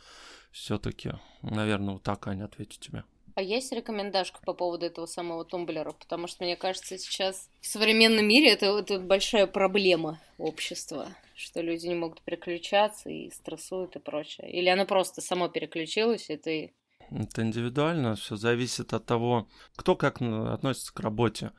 Все-таки, 0.53 1.13
наверное, 1.43 1.95
вот 1.95 2.05
так, 2.05 2.27
Аня, 2.29 2.45
ответить 2.45 2.79
тебе. 2.79 3.05
А 3.35 3.43
есть 3.43 3.73
рекомендашка 3.73 4.39
по 4.45 4.55
поводу 4.55 4.87
этого 4.87 5.07
самого 5.07 5.45
тумблера? 5.45 5.91
Потому 5.91 6.29
что, 6.29 6.45
мне 6.45 6.55
кажется, 6.55 6.97
сейчас 6.97 7.51
в 7.61 7.67
современном 7.67 8.29
мире 8.29 8.53
это, 8.53 8.67
это 8.67 9.01
большая 9.01 9.49
проблема 9.49 10.21
общества, 10.39 11.09
что 11.35 11.61
люди 11.61 11.89
не 11.89 11.97
могут 11.97 12.23
переключаться 12.23 13.11
и 13.11 13.31
стрессуют 13.31 13.97
и 13.97 13.99
прочее. 13.99 14.49
Или 14.53 14.69
оно 14.69 14.87
просто 14.87 15.21
само 15.21 15.49
переключилось, 15.49 16.31
и 16.31 16.37
ты 16.37 16.75
это 17.15 17.43
индивидуально, 17.43 18.17
все 18.17 18.37
зависит 18.37 18.93
от 18.93 19.07
того, 19.07 19.49
кто 19.77 19.97
как 19.97 20.21
относится 20.21 20.93
к 20.93 21.01
работе. 21.01 21.53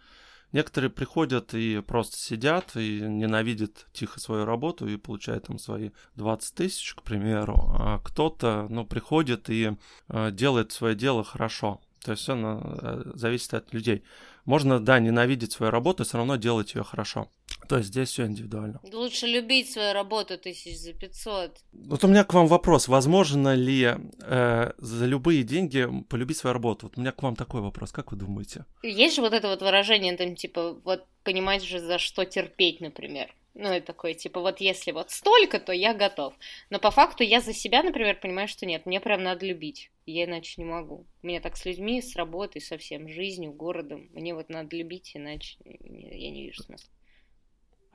Некоторые 0.52 0.90
приходят 0.90 1.54
и 1.54 1.82
просто 1.82 2.18
сидят 2.18 2.76
и 2.76 3.02
ненавидят 3.02 3.88
тихо 3.92 4.20
свою 4.20 4.46
работу 4.46 4.88
и 4.88 4.96
получают 4.96 5.48
там 5.48 5.60
свои 5.60 5.90
20 6.16 6.56
тысяч, 6.56 6.94
к 6.94 7.02
примеру. 7.02 7.56
А 7.78 8.00
кто-то, 8.00 8.68
ну, 8.70 8.86
приходит 8.86 9.50
и 9.50 9.76
э, 10.08 10.32
делает 10.32 10.72
свое 10.72 10.96
дело 10.96 11.24
хорошо. 11.24 11.82
То 12.04 12.12
есть 12.12 12.24
все 12.24 12.36
э, 12.38 13.12
зависит 13.16 13.54
от 13.54 13.74
людей. 13.74 14.04
Можно, 14.46 14.80
да, 14.80 15.00
ненавидеть 15.00 15.52
свою 15.52 15.72
работу, 15.72 16.04
и 16.04 16.06
все 16.06 16.18
равно 16.18 16.36
делать 16.36 16.76
ее 16.76 16.84
хорошо. 16.84 17.30
То 17.68 17.78
есть 17.78 17.90
здесь 17.90 18.10
все 18.10 18.26
индивидуально. 18.26 18.80
Лучше 18.92 19.28
любить 19.28 19.72
свою 19.72 19.94
работу 19.94 20.38
тысяч 20.38 20.78
за 20.78 20.94
500. 20.94 21.60
Вот 21.74 22.04
у 22.04 22.08
меня 22.08 22.24
к 22.24 22.34
вам 22.34 22.48
вопрос. 22.48 22.88
Возможно 22.88 23.56
ли 23.56 23.96
э, 24.22 24.72
за 24.78 25.06
любые 25.06 25.44
деньги 25.44 25.88
полюбить 26.10 26.38
свою 26.38 26.54
работу? 26.54 26.88
Вот 26.88 26.98
у 26.98 27.02
меня 27.02 27.12
к 27.12 27.24
вам 27.24 27.36
такой 27.36 27.62
вопрос. 27.62 27.92
Как 27.92 28.12
вы 28.12 28.18
думаете? 28.18 28.66
Есть 28.84 29.16
же 29.16 29.22
вот 29.22 29.34
это 29.34 29.48
вот 29.48 29.62
выражение, 29.62 30.16
там, 30.18 30.36
типа, 30.36 30.74
вот 30.84 31.06
понимать 31.24 31.64
же, 31.64 31.80
за 31.80 31.98
что 31.98 32.26
терпеть, 32.26 32.82
например. 32.82 33.34
Ну, 33.58 33.74
и 33.74 33.80
такой, 33.80 34.16
типа, 34.16 34.42
вот 34.42 34.60
если 34.60 34.92
вот 34.92 35.12
столько, 35.12 35.60
то 35.60 35.72
я 35.72 35.94
готов. 35.94 36.34
Но 36.70 36.78
по 36.78 36.92
факту 36.92 37.24
я 37.24 37.40
за 37.40 37.54
себя, 37.54 37.84
например, 37.84 38.20
понимаю, 38.20 38.50
что 38.50 38.66
нет, 38.66 38.86
мне 38.86 39.00
прям 39.00 39.24
надо 39.24 39.46
любить. 39.46 39.92
Я 40.06 40.26
иначе 40.26 40.56
не 40.62 40.66
могу. 40.66 41.06
Мне 41.22 41.40
так 41.40 41.56
с 41.56 41.64
людьми, 41.64 42.02
с 42.02 42.18
работой, 42.18 42.62
со 42.62 42.78
всем, 42.78 43.08
жизнью, 43.08 43.54
городом. 43.54 44.10
Мне 44.14 44.36
вот 44.36 44.50
надо 44.50 44.76
любить, 44.76 45.12
иначе 45.16 45.58
я 45.64 46.32
не 46.32 46.48
вижу 46.48 46.64
смысла. 46.64 46.90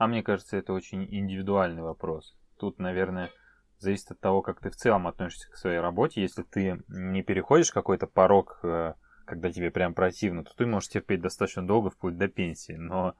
А 0.01 0.07
мне 0.07 0.23
кажется, 0.23 0.57
это 0.57 0.73
очень 0.73 1.07
индивидуальный 1.11 1.83
вопрос. 1.83 2.35
Тут, 2.57 2.79
наверное, 2.79 3.29
зависит 3.77 4.09
от 4.09 4.19
того, 4.19 4.41
как 4.41 4.59
ты 4.59 4.71
в 4.71 4.75
целом 4.75 5.05
относишься 5.05 5.51
к 5.51 5.55
своей 5.55 5.77
работе. 5.77 6.23
Если 6.23 6.41
ты 6.41 6.81
не 6.87 7.21
переходишь 7.21 7.71
какой-то 7.71 8.07
порог, 8.07 8.57
э, 8.63 8.95
когда 9.25 9.51
тебе 9.51 9.69
прям 9.69 9.93
противно, 9.93 10.43
то 10.43 10.55
ты 10.55 10.65
можешь 10.65 10.89
терпеть 10.89 11.21
достаточно 11.21 11.67
долго, 11.67 11.91
вплоть 11.91 12.17
до 12.17 12.27
пенсии. 12.29 12.73
Но 12.73 13.13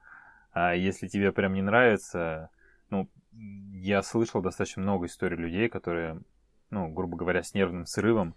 а 0.50 0.74
если 0.74 1.06
тебе 1.06 1.30
прям 1.30 1.54
не 1.54 1.62
нравится, 1.62 2.50
ну, 2.90 3.08
я 3.30 4.02
слышал 4.02 4.42
достаточно 4.42 4.82
много 4.82 5.06
историй 5.06 5.36
людей, 5.36 5.68
которые, 5.68 6.20
ну, 6.70 6.88
грубо 6.88 7.16
говоря, 7.16 7.44
с 7.44 7.54
нервным 7.54 7.86
срывом 7.86 8.34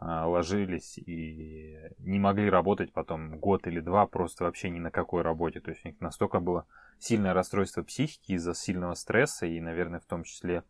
ложились 0.00 0.98
и 0.98 1.78
не 1.98 2.18
могли 2.18 2.50
работать 2.50 2.92
потом 2.92 3.38
год 3.38 3.66
или 3.66 3.80
два 3.80 4.06
просто 4.06 4.44
вообще 4.44 4.70
ни 4.70 4.78
на 4.78 4.90
какой 4.90 5.22
работе. 5.22 5.60
То 5.60 5.70
есть 5.70 5.84
у 5.84 5.88
них 5.88 6.00
настолько 6.00 6.40
было 6.40 6.66
сильное 6.98 7.34
расстройство 7.34 7.82
психики 7.82 8.32
из-за 8.32 8.54
сильного 8.54 8.94
стресса 8.94 9.46
и, 9.46 9.60
наверное, 9.60 10.00
в 10.00 10.06
том 10.06 10.24
числе 10.24 10.64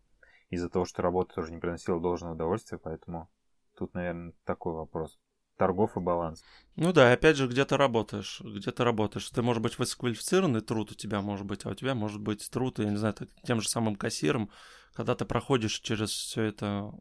из-за 0.50 0.68
того, 0.68 0.84
что 0.84 1.02
работа 1.02 1.34
тоже 1.34 1.52
не 1.52 1.58
приносила 1.58 2.00
должного 2.00 2.34
удовольствия, 2.34 2.78
поэтому 2.78 3.28
тут, 3.76 3.94
наверное, 3.94 4.32
такой 4.44 4.74
вопрос 4.74 5.18
торгов 5.56 5.96
и 5.96 6.00
баланс. 6.00 6.42
Ну 6.76 6.92
да, 6.92 7.12
опять 7.12 7.36
же, 7.36 7.46
где 7.46 7.64
ты 7.64 7.76
работаешь, 7.76 8.40
где 8.44 8.70
ты 8.70 8.84
работаешь. 8.84 9.28
Ты, 9.30 9.42
может 9.42 9.62
быть, 9.62 9.78
высококвалифицированный 9.78 10.60
труд 10.60 10.90
у 10.90 10.94
тебя 10.94 11.20
может 11.20 11.46
быть, 11.46 11.64
а 11.64 11.70
у 11.70 11.74
тебя 11.74 11.94
может 11.94 12.20
быть 12.20 12.48
труд, 12.50 12.78
я 12.78 12.90
не 12.90 12.96
знаю, 12.96 13.14
тем 13.44 13.60
же 13.60 13.68
самым 13.68 13.96
кассиром, 13.96 14.50
когда 14.92 15.14
ты 15.14 15.24
проходишь 15.24 15.78
через 15.80 16.10
все 16.10 16.42
это, 16.42 16.92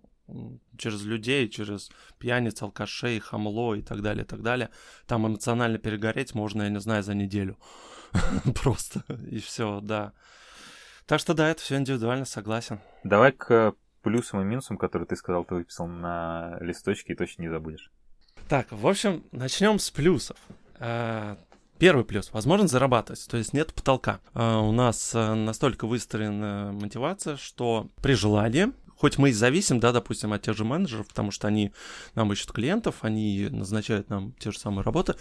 через 0.77 1.03
людей, 1.03 1.49
через 1.49 1.89
пьяниц, 2.17 2.61
алкашей, 2.61 3.19
хамло 3.19 3.75
и 3.75 3.81
так 3.81 4.01
далее, 4.01 4.23
и 4.23 4.27
так 4.27 4.41
далее. 4.41 4.69
Там 5.05 5.27
эмоционально 5.27 5.77
перегореть 5.77 6.33
можно, 6.33 6.63
я 6.63 6.69
не 6.69 6.79
знаю, 6.79 7.03
за 7.03 7.13
неделю. 7.13 7.57
Просто. 8.61 9.03
И 9.29 9.39
все, 9.39 9.79
да. 9.81 10.13
Так 11.05 11.19
что 11.19 11.33
да, 11.33 11.49
это 11.49 11.61
все 11.61 11.77
индивидуально, 11.77 12.25
согласен. 12.25 12.79
Давай 13.03 13.31
к 13.31 13.75
плюсам 14.01 14.41
и 14.41 14.45
минусам, 14.45 14.77
которые 14.77 15.07
ты 15.07 15.15
сказал, 15.15 15.43
ты 15.45 15.55
выписал 15.55 15.87
на 15.87 16.57
листочке 16.61 17.13
и 17.13 17.15
точно 17.15 17.43
не 17.43 17.49
забудешь. 17.49 17.91
Так, 18.47 18.67
в 18.71 18.87
общем, 18.87 19.23
начнем 19.31 19.79
с 19.79 19.89
плюсов. 19.89 20.37
Э, 20.79 21.37
первый 21.79 22.05
плюс. 22.05 22.31
Возможность 22.33 22.71
зарабатывать, 22.71 23.25
то 23.29 23.37
есть 23.37 23.53
нет 23.53 23.73
потолка. 23.73 24.19
Э, 24.33 24.57
у 24.57 24.71
нас 24.71 25.15
э, 25.15 25.33
настолько 25.33 25.87
выстроена 25.87 26.71
мотивация, 26.73 27.37
что 27.37 27.89
при 28.01 28.13
желании 28.13 28.71
хоть 28.95 29.17
мы 29.17 29.29
и 29.29 29.33
зависим, 29.33 29.79
да, 29.79 29.91
допустим, 29.91 30.33
от 30.33 30.41
тех 30.41 30.55
же 30.55 30.63
менеджеров, 30.63 31.07
потому 31.07 31.31
что 31.31 31.47
они 31.47 31.71
нам 32.15 32.31
ищут 32.31 32.51
клиентов, 32.51 32.97
они 33.01 33.47
назначают 33.49 34.09
нам 34.09 34.33
те 34.39 34.51
же 34.51 34.59
самые 34.59 34.83
работы, 34.83 35.15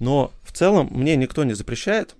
но 0.00 0.32
в 0.42 0.52
целом 0.52 0.88
мне 0.90 1.16
никто 1.16 1.44
не 1.44 1.54
запрещает 1.54 2.14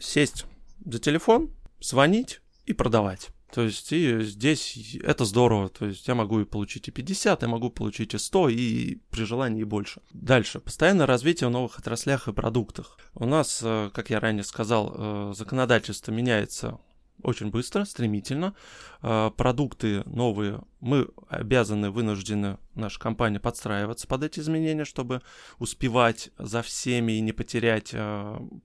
сесть 0.00 0.46
за 0.84 0.98
телефон, 0.98 1.50
звонить 1.80 2.40
и 2.66 2.72
продавать. 2.72 3.30
То 3.52 3.62
есть 3.62 3.92
и 3.92 4.20
здесь 4.20 4.96
это 5.02 5.24
здорово. 5.24 5.70
То 5.70 5.86
есть 5.86 6.06
я 6.06 6.14
могу 6.14 6.40
и 6.40 6.44
получить 6.44 6.88
и 6.88 6.90
50, 6.90 7.42
я 7.42 7.48
могу 7.48 7.70
получить 7.70 8.14
и 8.14 8.18
100, 8.18 8.48
и 8.50 8.98
при 9.10 9.24
желании 9.24 9.62
и 9.62 9.64
больше. 9.64 10.02
Дальше. 10.12 10.60
Постоянное 10.60 11.06
развитие 11.06 11.48
в 11.48 11.52
новых 11.52 11.78
отраслях 11.78 12.28
и 12.28 12.32
продуктах. 12.32 12.98
У 13.14 13.24
нас, 13.24 13.60
э, 13.62 13.90
как 13.94 14.10
я 14.10 14.20
ранее 14.20 14.44
сказал, 14.44 14.94
э, 14.94 15.34
законодательство 15.34 16.12
меняется 16.12 16.78
очень 17.22 17.50
быстро, 17.50 17.84
стремительно. 17.84 18.54
Э, 19.02 19.30
продукты 19.36 20.02
новые, 20.06 20.62
мы 20.80 21.08
обязаны, 21.28 21.90
вынуждены, 21.90 22.58
наша 22.74 23.00
компания 23.00 23.40
подстраиваться 23.40 24.06
под 24.06 24.22
эти 24.24 24.40
изменения, 24.40 24.84
чтобы 24.84 25.22
успевать 25.58 26.30
за 26.38 26.62
всеми 26.62 27.12
и 27.12 27.20
не 27.20 27.32
потерять 27.32 27.94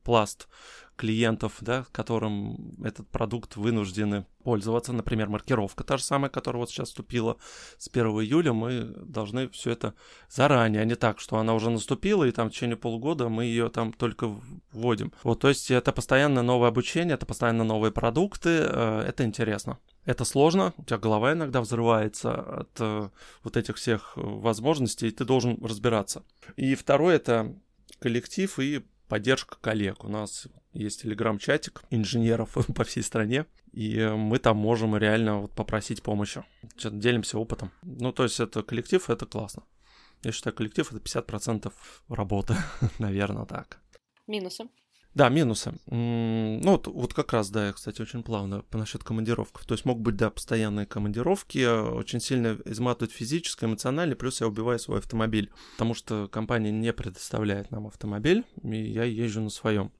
пласт 0.04 0.48
клиентов, 0.96 1.58
да, 1.62 1.86
которым 1.92 2.76
этот 2.84 3.08
продукт 3.10 3.56
вынуждены 3.56 4.26
пользоваться. 4.44 4.94
Например, 4.94 5.30
маркировка 5.30 5.84
та 5.84 5.98
же 5.98 6.04
самая, 6.04 6.30
которая 6.30 6.60
вот 6.60 6.70
сейчас 6.70 6.90
вступила 6.90 7.38
с 7.78 7.88
1 7.88 8.06
июля, 8.06 8.54
мы 8.54 8.84
должны 9.06 9.50
все 9.50 9.72
это 9.72 9.94
заранее, 10.30 10.82
а 10.82 10.86
не 10.86 10.96
так, 10.96 11.20
что 11.20 11.38
она 11.38 11.54
уже 11.54 11.70
наступила, 11.70 12.24
и 12.26 12.32
там 12.32 12.50
в 12.50 12.54
течение 12.54 12.78
полугода 12.78 13.30
мы 13.30 13.46
ее 13.46 13.70
там 13.70 13.94
только 13.94 14.36
вводим. 14.72 15.12
Вот, 15.24 15.40
то 15.40 15.50
есть 15.50 15.72
это 15.72 15.92
постоянно 15.92 16.44
новое 16.44 16.70
обучение, 16.70 17.16
это 17.16 17.26
постоянно 17.26 17.64
новые 17.64 17.92
продукты, 17.92 18.50
э, 18.50 19.06
это 19.08 19.24
интересно. 19.24 19.80
Это 20.06 20.26
сложно, 20.26 20.74
у 20.78 20.84
тебя 20.84 20.98
голова 20.98 21.34
иногда 21.34 21.62
взрывается 21.62 22.60
от 22.60 22.72
э, 22.80 23.10
вот 23.44 23.58
этих 23.58 23.78
всех 23.78 24.14
возможностей, 24.16 25.08
и 25.08 25.12
ты 25.12 25.26
должен 25.26 25.64
разбираться. 25.64 26.24
И 26.58 26.76
второе 26.76 27.16
это 27.16 27.56
коллектив 28.00 28.60
и 28.60 28.84
поддержка 29.08 29.58
коллег. 29.62 30.04
У 30.04 30.10
нас 30.10 30.48
есть 30.74 31.02
телеграм-чатик 31.02 31.84
инженеров 31.90 32.58
по 32.76 32.84
всей 32.84 33.04
стране, 33.04 33.46
и 33.72 34.00
мы 34.16 34.40
там 34.40 34.58
можем 34.58 34.96
реально 34.98 35.42
вот 35.42 35.52
попросить 35.52 36.02
помощи. 36.02 36.44
Делимся 36.84 37.38
опытом. 37.38 37.72
Ну, 37.84 38.12
то 38.12 38.24
есть 38.24 38.40
это 38.40 38.64
коллектив, 38.64 39.10
это 39.10 39.26
классно. 39.26 39.64
Я 40.24 40.32
считаю, 40.32 40.56
коллектив 40.56 40.92
это 40.92 41.00
50% 41.00 41.72
работы, 42.10 42.56
наверное, 43.00 43.46
так. 43.46 43.80
Минусы? 44.28 44.70
Да, 45.14 45.30
минусы. 45.30 45.74
Ну, 45.86 46.60
вот, 46.64 46.88
вот 46.88 47.14
как 47.14 47.34
раз, 47.34 47.52
да, 47.52 47.68
я, 47.68 47.74
кстати, 47.74 48.02
очень 48.02 48.24
плавно 48.24 48.64
по 48.64 48.80
насчет 48.80 49.04
командировок. 49.04 49.64
То 49.66 49.76
есть 49.76 49.86
могут 49.86 50.02
быть, 50.02 50.16
да, 50.16 50.32
постоянные 50.32 50.88
командировки, 50.88 51.64
очень 51.66 52.20
сильно 52.20 52.58
изматывают 52.66 53.12
физически, 53.12 53.66
эмоционально, 53.66 54.16
плюс 54.16 54.42
я 54.42 54.48
убиваю 54.48 54.80
свой 54.80 55.00
автомобиль, 55.00 55.52
потому 55.74 55.94
что 55.94 56.28
компания 56.30 56.72
не 56.72 56.92
предоставляет 56.94 57.70
нам 57.70 57.86
автомобиль, 57.86 58.44
и 58.64 58.76
я 58.76 59.04
езжу 59.04 59.42
на 59.42 59.52
своем. 59.52 59.92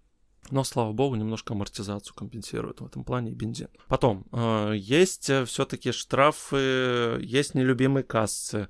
Но, 0.52 0.64
слава 0.64 0.92
богу, 0.92 1.16
немножко 1.16 1.54
амортизацию 1.54 2.14
компенсирует 2.14 2.82
в 2.82 2.86
этом 2.86 3.04
плане 3.04 3.32
бензин. 3.32 3.70
Потом, 3.88 4.26
э, 4.32 4.74
есть 4.76 5.32
все-таки 5.46 5.92
штрафы, 5.92 7.20
есть 7.22 7.56
нелюбимые 7.56 8.04
кассы, 8.04 8.68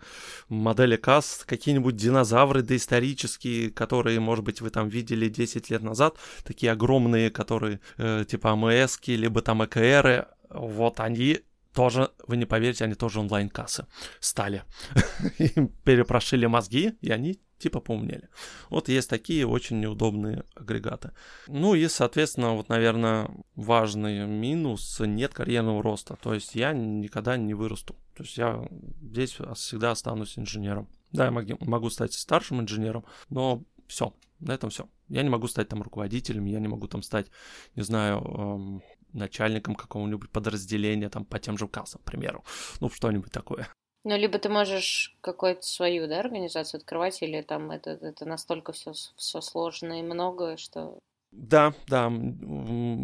модели 0.50 0.96
касс, 0.96 1.44
какие-нибудь 1.46 1.96
динозавры 1.96 2.62
доисторические, 2.62 3.72
которые, 3.72 4.20
может 4.20 4.46
быть, 4.46 4.62
вы 4.62 4.70
там 4.70 4.88
видели 4.90 5.30
10 5.30 5.70
лет 5.70 5.82
назад, 5.82 6.18
такие 6.44 6.72
огромные, 6.72 7.30
которые 7.30 7.80
э, 7.98 8.26
типа 8.28 8.52
АМСки, 8.52 9.12
либо 9.12 9.42
там 9.42 9.64
ЭКРы, 9.64 10.28
вот 10.50 11.00
они 11.00 11.40
тоже, 11.74 12.12
вы 12.28 12.38
не 12.38 12.46
поверите, 12.46 12.84
они 12.84 12.94
тоже 12.94 13.20
онлайн-кассы 13.20 13.88
стали. 14.20 14.64
Им 15.40 15.70
перепрошили 15.84 16.46
мозги, 16.46 16.94
и 17.02 17.12
они 17.12 17.40
типа 17.64 17.80
поумнели. 17.80 18.30
Вот 18.70 18.90
есть 18.90 19.10
такие 19.10 19.48
очень 19.48 19.80
неудобные 19.80 20.44
агрегаты. 20.54 21.12
Ну 21.48 21.76
и, 21.76 21.88
соответственно, 21.88 22.54
вот, 22.56 22.70
наверное, 22.70 23.30
важный 23.56 24.28
минус— 24.28 25.00
нет 25.06 25.34
карьерного 25.34 25.82
роста. 25.82 26.18
То 26.22 26.34
есть 26.34 26.56
я 26.56 26.74
никогда 26.74 27.38
не 27.38 27.54
вырасту. 27.54 27.96
То 28.16 28.24
есть 28.24 28.38
я 28.38 28.68
здесь 29.02 29.38
всегда 29.56 29.92
останусь 29.92 30.38
инженером. 30.38 30.90
Да, 31.14 31.26
я 31.26 31.32
могу 31.32 31.90
стать 31.90 32.14
старшим 32.14 32.60
инженером, 32.60 33.06
но 33.30 33.64
все, 33.88 34.14
на 34.40 34.54
этом 34.54 34.70
все. 34.70 34.90
Я 35.08 35.24
не 35.24 35.30
могу 35.30 35.48
стать 35.48 35.70
там 35.70 35.82
руководителем, 35.82 36.46
я 36.46 36.60
не 36.60 36.68
могу 36.68 36.88
там 36.88 37.02
стать, 37.02 37.28
не 37.76 37.84
знаю, 37.84 38.20
эм, 38.20 38.84
начальником 39.14 39.76
какого-нибудь 39.76 40.32
подразделения 40.32 41.10
там 41.10 41.24
по 41.24 41.40
тем 41.40 41.58
же 41.58 41.68
кассам, 41.68 42.02
к 42.02 42.06
примеру. 42.06 42.44
Ну, 42.82 42.90
что-нибудь 42.90 43.32
такое. 43.32 43.68
Ну, 44.04 44.18
либо 44.18 44.38
ты 44.38 44.50
можешь 44.50 45.16
какую-то 45.22 45.66
свою, 45.66 46.08
да, 46.08 46.20
организацию 46.20 46.80
открывать, 46.80 47.22
или 47.22 47.42
там 47.42 47.72
это, 47.72 47.92
это 47.92 48.26
настолько 48.26 48.74
все, 48.74 48.94
все 49.16 49.42
сложно 49.42 50.00
и 50.00 50.04
много, 50.04 50.58
что... 50.58 51.00
Да, 51.32 51.74
да, 51.88 52.12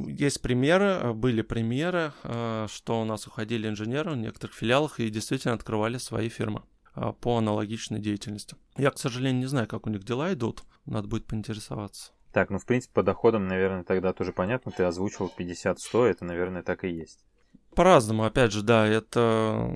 есть 0.08 0.42
примеры, 0.42 1.14
были 1.14 1.42
примеры, 1.42 2.12
э, 2.24 2.68
что 2.70 3.02
у 3.02 3.06
нас 3.06 3.26
уходили 3.26 3.68
инженеры 3.68 4.12
в 4.12 4.18
некоторых 4.18 4.56
филиалах 4.56 5.00
и 5.00 5.10
действительно 5.10 5.56
открывали 5.56 5.98
свои 5.98 6.30
фирмы 6.30 6.62
э, 6.96 7.14
по 7.22 7.38
аналогичной 7.38 8.00
деятельности. 8.00 8.56
Я, 8.78 8.92
к 8.92 9.00
сожалению, 9.00 9.40
не 9.40 9.48
знаю, 9.48 9.68
как 9.68 9.88
у 9.88 9.90
них 9.90 10.04
дела 10.04 10.32
идут, 10.34 10.64
надо 10.86 11.08
будет 11.08 11.26
поинтересоваться. 11.26 12.12
Так, 12.32 12.52
ну, 12.52 12.60
в 12.60 12.66
принципе, 12.66 12.94
по 12.94 13.04
доходам, 13.04 13.48
наверное, 13.48 13.84
тогда 13.84 14.14
тоже 14.14 14.34
понятно. 14.34 14.72
Ты 14.72 14.84
озвучивал 14.84 15.34
50-100, 15.36 16.06
это, 16.06 16.26
наверное, 16.26 16.62
так 16.62 16.84
и 16.84 16.90
есть. 16.90 17.26
По-разному, 17.76 18.24
опять 18.24 18.52
же, 18.52 18.62
да, 18.62 18.88
это 18.88 19.72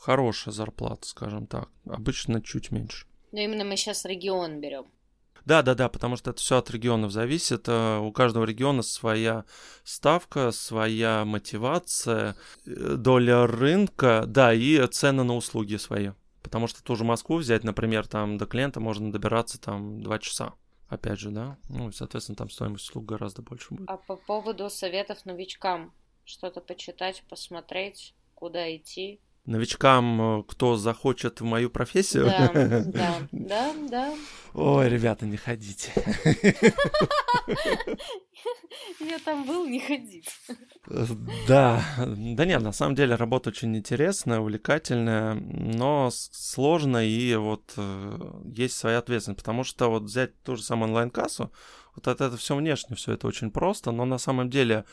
хорошая 0.00 0.52
зарплата, 0.52 1.06
скажем 1.06 1.46
так. 1.46 1.68
Обычно 1.88 2.42
чуть 2.42 2.70
меньше. 2.70 3.06
Но 3.32 3.40
именно 3.40 3.64
мы 3.64 3.76
сейчас 3.76 4.04
регион 4.04 4.60
берем. 4.60 4.86
Да, 5.46 5.62
да, 5.62 5.76
да, 5.76 5.88
потому 5.88 6.16
что 6.16 6.30
это 6.30 6.40
все 6.40 6.58
от 6.58 6.70
регионов 6.72 7.12
зависит. 7.12 7.68
Э, 7.68 7.98
у 7.98 8.10
каждого 8.10 8.44
региона 8.44 8.82
своя 8.82 9.44
ставка, 9.84 10.50
своя 10.50 11.24
мотивация, 11.24 12.34
э, 12.66 12.96
доля 12.96 13.46
рынка, 13.46 14.24
да, 14.26 14.52
и 14.52 14.84
цены 14.88 15.22
на 15.22 15.36
услуги 15.36 15.76
свои. 15.76 16.10
Потому 16.42 16.66
что 16.66 16.82
ту 16.82 16.96
же 16.96 17.04
Москву 17.04 17.36
взять, 17.36 17.62
например, 17.62 18.08
там 18.08 18.38
до 18.38 18.46
клиента 18.46 18.80
можно 18.80 19.12
добираться 19.12 19.60
там 19.60 20.02
2 20.02 20.18
часа. 20.18 20.54
Опять 20.88 21.20
же, 21.20 21.30
да. 21.30 21.58
Ну, 21.68 21.92
соответственно, 21.92 22.36
там 22.36 22.50
стоимость 22.50 22.88
услуг 22.88 23.06
гораздо 23.06 23.42
больше 23.42 23.74
будет. 23.74 23.88
А 23.88 23.96
по 23.98 24.16
поводу 24.16 24.68
советов 24.68 25.24
новичкам, 25.24 25.92
что-то 26.26 26.60
почитать, 26.60 27.22
посмотреть, 27.28 28.14
куда 28.34 28.76
идти? 28.76 29.20
новичкам, 29.46 30.40
э, 30.40 30.42
кто 30.46 30.76
захочет 30.76 31.40
в 31.40 31.44
мою 31.44 31.70
профессию. 31.70 32.26
Да, 32.26 32.50
да, 32.52 33.28
да, 33.32 33.74
да. 33.88 34.14
Ой, 34.54 34.88
ребята, 34.88 35.26
не 35.26 35.36
ходите. 35.36 35.92
Я 39.00 39.18
там 39.20 39.46
был, 39.46 39.66
не 39.66 39.80
ходить. 39.80 40.28
Да, 41.48 41.82
да 41.98 42.44
нет, 42.44 42.62
на 42.62 42.70
самом 42.70 42.94
деле 42.94 43.16
работа 43.16 43.50
очень 43.50 43.76
интересная, 43.76 44.38
увлекательная, 44.38 45.34
но 45.34 46.10
сложная 46.12 47.04
и 47.04 47.34
вот 47.34 47.72
э, 47.76 48.18
есть 48.44 48.76
своя 48.76 48.98
ответственность, 48.98 49.40
потому 49.40 49.64
что 49.64 49.88
вот 49.88 50.04
взять 50.04 50.40
ту 50.42 50.54
же 50.54 50.62
самую 50.62 50.90
онлайн-кассу, 50.90 51.50
вот 51.96 52.06
это, 52.06 52.24
это 52.26 52.36
все 52.36 52.54
внешне, 52.54 52.94
все 52.94 53.12
это 53.12 53.26
очень 53.26 53.50
просто, 53.50 53.90
но 53.90 54.04
на 54.04 54.18
самом 54.18 54.50
деле 54.50 54.84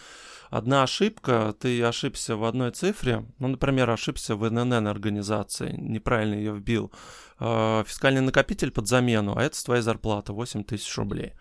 одна 0.50 0.84
ошибка, 0.84 1.56
ты 1.60 1.84
ошибся 1.84 2.36
в 2.36 2.44
одной 2.44 2.72
цифре, 2.72 3.26
ну, 3.39 3.50
например, 3.50 3.89
ошибся 3.89 4.36
в 4.36 4.50
ННН 4.50 4.88
организации, 4.88 5.76
неправильно 5.78 6.36
ее 6.36 6.54
вбил, 6.54 6.92
э, 7.39 7.84
фискальный 7.86 8.22
накопитель 8.22 8.72
под 8.72 8.88
замену, 8.88 9.36
а 9.38 9.44
это 9.44 9.63
твоя 9.63 9.82
зарплата 9.82 10.34
8 10.34 10.63
тысяч 10.63 10.96
рублей. 10.98 11.34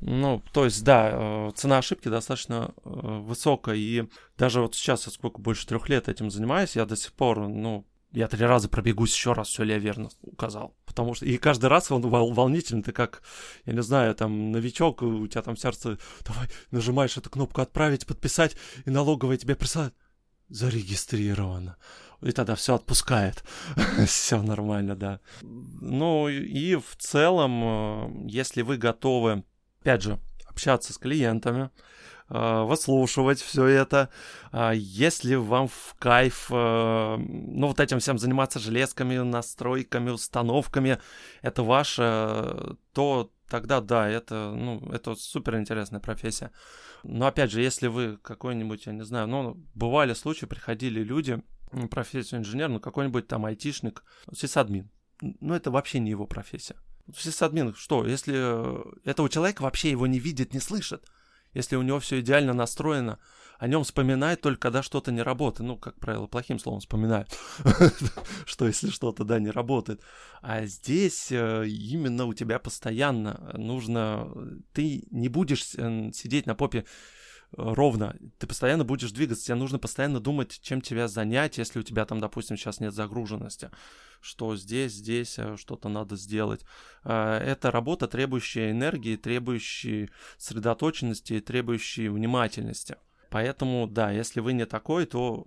Ну, 0.00 0.42
то 0.52 0.64
есть, 0.64 0.84
да, 0.84 1.10
э, 1.12 1.52
цена 1.54 1.78
ошибки 1.78 2.08
достаточно 2.08 2.74
э, 2.84 2.90
высокая, 2.90 3.76
и 3.76 4.08
даже 4.36 4.60
вот 4.60 4.74
сейчас, 4.74 5.06
я 5.06 5.12
сколько 5.12 5.40
больше 5.40 5.66
трех 5.66 5.88
лет 5.88 6.08
этим 6.08 6.30
занимаюсь, 6.30 6.76
я 6.76 6.86
до 6.86 6.96
сих 6.96 7.12
пор, 7.12 7.48
ну, 7.48 7.86
я 8.12 8.28
три 8.28 8.44
раза 8.44 8.68
пробегусь 8.68 9.14
еще 9.14 9.32
раз, 9.32 9.48
все 9.48 9.62
ли 9.62 9.72
я 9.72 9.78
верно 9.78 10.10
указал. 10.22 10.74
Потому 10.92 11.14
что 11.14 11.26
и 11.26 11.38
каждый 11.38 11.66
раз 11.66 11.90
он 11.90 12.02
вол- 12.02 12.32
волнительный, 12.32 12.82
ты 12.82 12.92
как, 12.92 13.22
я 13.64 13.72
не 13.72 13.82
знаю, 13.82 14.14
там, 14.14 14.52
новичок, 14.52 15.02
у 15.02 15.26
тебя 15.26 15.42
там 15.42 15.56
сердце, 15.56 15.98
давай, 16.26 16.48
нажимаешь 16.70 17.16
эту 17.16 17.30
кнопку 17.30 17.60
«Отправить», 17.62 18.06
«Подписать», 18.06 18.56
и 18.84 18.90
налоговая 18.90 19.36
тебе 19.36 19.56
присылает 19.56 19.94
зарегистрировано. 20.48 21.76
И 22.20 22.30
тогда 22.30 22.54
все 22.54 22.74
отпускает. 22.74 23.42
все 24.06 24.42
нормально, 24.42 24.94
да. 24.94 25.20
Ну 25.40 26.28
и 26.28 26.76
в 26.76 26.96
целом, 26.98 27.62
э, 27.64 28.28
если 28.28 28.60
вы 28.60 28.76
готовы, 28.76 29.44
опять 29.80 30.02
же, 30.02 30.20
общаться 30.46 30.92
с 30.92 30.98
клиентами, 30.98 31.70
Э, 31.70 32.11
выслушивать 32.32 33.40
все 33.40 33.66
это. 33.66 34.08
А 34.52 34.72
если 34.72 35.34
вам 35.34 35.68
в 35.68 35.94
кайф, 35.98 36.46
э, 36.50 37.16
ну, 37.18 37.66
вот 37.66 37.80
этим 37.80 37.98
всем 37.98 38.18
заниматься 38.18 38.58
железками, 38.58 39.18
настройками, 39.18 40.10
установками, 40.10 40.98
это 41.42 41.62
ваше, 41.62 42.76
то 42.92 43.30
тогда 43.48 43.82
да, 43.82 44.08
это, 44.08 44.54
ну, 44.56 44.80
это 44.92 45.14
супер 45.14 45.58
интересная 45.58 46.00
профессия. 46.00 46.52
Но 47.02 47.26
опять 47.26 47.50
же, 47.50 47.60
если 47.60 47.88
вы 47.88 48.16
какой-нибудь, 48.22 48.86
я 48.86 48.92
не 48.92 49.04
знаю, 49.04 49.26
ну, 49.26 49.62
бывали 49.74 50.14
случаи, 50.14 50.46
приходили 50.46 51.02
люди, 51.02 51.42
профессию 51.90 52.40
инженер, 52.40 52.68
ну, 52.68 52.80
какой-нибудь 52.80 53.28
там 53.28 53.44
айтишник, 53.44 54.04
сисадмин. 54.34 54.90
Ну, 55.20 55.54
это 55.54 55.70
вообще 55.70 55.98
не 56.00 56.10
его 56.10 56.26
профессия. 56.26 56.76
Сисадмин, 57.14 57.74
что, 57.74 58.06
если 58.06 58.34
э, 58.36 58.82
этого 59.04 59.28
человека 59.28 59.62
вообще 59.62 59.90
его 59.90 60.06
не 60.06 60.18
видит, 60.18 60.54
не 60.54 60.60
слышит, 60.60 61.04
если 61.54 61.76
у 61.76 61.82
него 61.82 62.00
все 62.00 62.20
идеально 62.20 62.54
настроено, 62.54 63.18
о 63.58 63.68
нем 63.68 63.84
вспоминает 63.84 64.40
только 64.40 64.60
когда 64.60 64.82
что-то 64.82 65.12
не 65.12 65.22
работает. 65.22 65.68
Ну, 65.68 65.76
как 65.76 66.00
правило, 66.00 66.26
плохим 66.26 66.58
словом 66.58 66.80
вспоминает, 66.80 67.28
что 68.44 68.66
если 68.66 68.90
что-то, 68.90 69.22
да, 69.24 69.38
не 69.38 69.50
работает. 69.50 70.00
А 70.40 70.66
здесь 70.66 71.30
э, 71.30 71.66
именно 71.68 72.24
у 72.26 72.34
тебя 72.34 72.58
постоянно 72.58 73.52
нужно... 73.54 74.28
Ты 74.72 75.04
не 75.12 75.28
будешь 75.28 75.74
э, 75.76 76.10
сидеть 76.12 76.46
на 76.46 76.56
попе 76.56 76.84
ровно. 77.56 78.16
Ты 78.38 78.46
постоянно 78.46 78.84
будешь 78.84 79.12
двигаться, 79.12 79.44
тебе 79.44 79.56
нужно 79.56 79.78
постоянно 79.78 80.20
думать, 80.20 80.58
чем 80.62 80.80
тебя 80.80 81.08
занять, 81.08 81.58
если 81.58 81.78
у 81.78 81.82
тебя 81.82 82.04
там, 82.04 82.20
допустим, 82.20 82.56
сейчас 82.56 82.80
нет 82.80 82.94
загруженности, 82.94 83.70
что 84.20 84.56
здесь, 84.56 84.92
здесь 84.92 85.38
э, 85.38 85.56
что-то 85.56 85.88
надо 85.88 86.16
сделать. 86.16 86.64
Э, 87.04 87.38
это 87.38 87.70
работа, 87.70 88.08
требующая 88.08 88.70
энергии, 88.70 89.16
требующая 89.16 90.08
сосредоточенности, 90.38 91.40
требующая 91.40 92.10
внимательности. 92.10 92.96
Поэтому, 93.30 93.86
да, 93.86 94.10
если 94.10 94.40
вы 94.40 94.52
не 94.52 94.66
такой, 94.66 95.06
то 95.06 95.46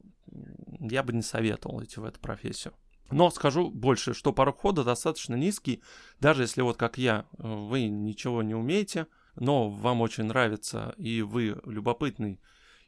я 0.80 1.04
бы 1.04 1.14
не 1.14 1.22
советовал 1.22 1.84
идти 1.84 2.00
в 2.00 2.04
эту 2.04 2.20
профессию. 2.20 2.74
Но 3.12 3.30
скажу 3.30 3.70
больше, 3.70 4.14
что 4.14 4.34
порог 4.34 4.58
входа 4.58 4.84
достаточно 4.84 5.36
низкий, 5.36 5.84
даже 6.20 6.44
если 6.44 6.62
вот 6.62 6.78
как 6.78 6.98
я, 6.98 7.26
э, 7.38 7.48
вы 7.48 7.88
ничего 7.88 8.42
не 8.42 8.56
умеете, 8.56 9.08
но 9.36 9.70
вам 9.70 10.02
очень 10.02 10.26
нравится, 10.26 10.94
и 10.98 11.22
вы 11.22 11.60
любопытный, 11.66 12.40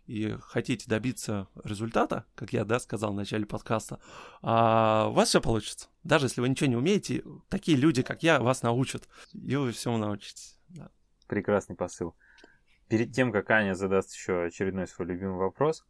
и 0.06 0.38
хотите 0.42 0.90
добиться 0.90 1.48
результата, 1.64 2.26
как 2.36 2.54
я, 2.54 2.64
да, 2.64 2.80
сказал 2.80 3.12
в 3.12 3.16
начале 3.16 3.46
подкаста, 3.46 4.00
а 4.42 5.08
у 5.10 5.14
вас 5.14 5.30
все 5.30 5.42
получится. 5.42 5.90
Даже 6.04 6.28
если 6.28 6.42
вы 6.42 6.50
ничего 6.50 6.70
не 6.70 6.78
умеете, 6.78 7.24
такие 7.50 7.78
люди, 7.78 8.02
как 8.02 8.24
я, 8.24 8.40
вас 8.40 8.64
научат, 8.64 9.08
и 9.34 9.56
вы 9.56 9.72
всему 9.74 9.98
научитесь. 9.98 10.58
Да. 10.70 10.90
Прекрасный 11.28 11.76
посыл. 11.76 12.16
Перед 12.88 13.14
тем, 13.14 13.34
как 13.34 13.50
Аня 13.52 13.74
задаст 13.74 14.14
еще 14.14 14.44
очередной 14.46 14.88
свой 14.88 15.10
любимый 15.10 15.38
вопрос, 15.38 15.86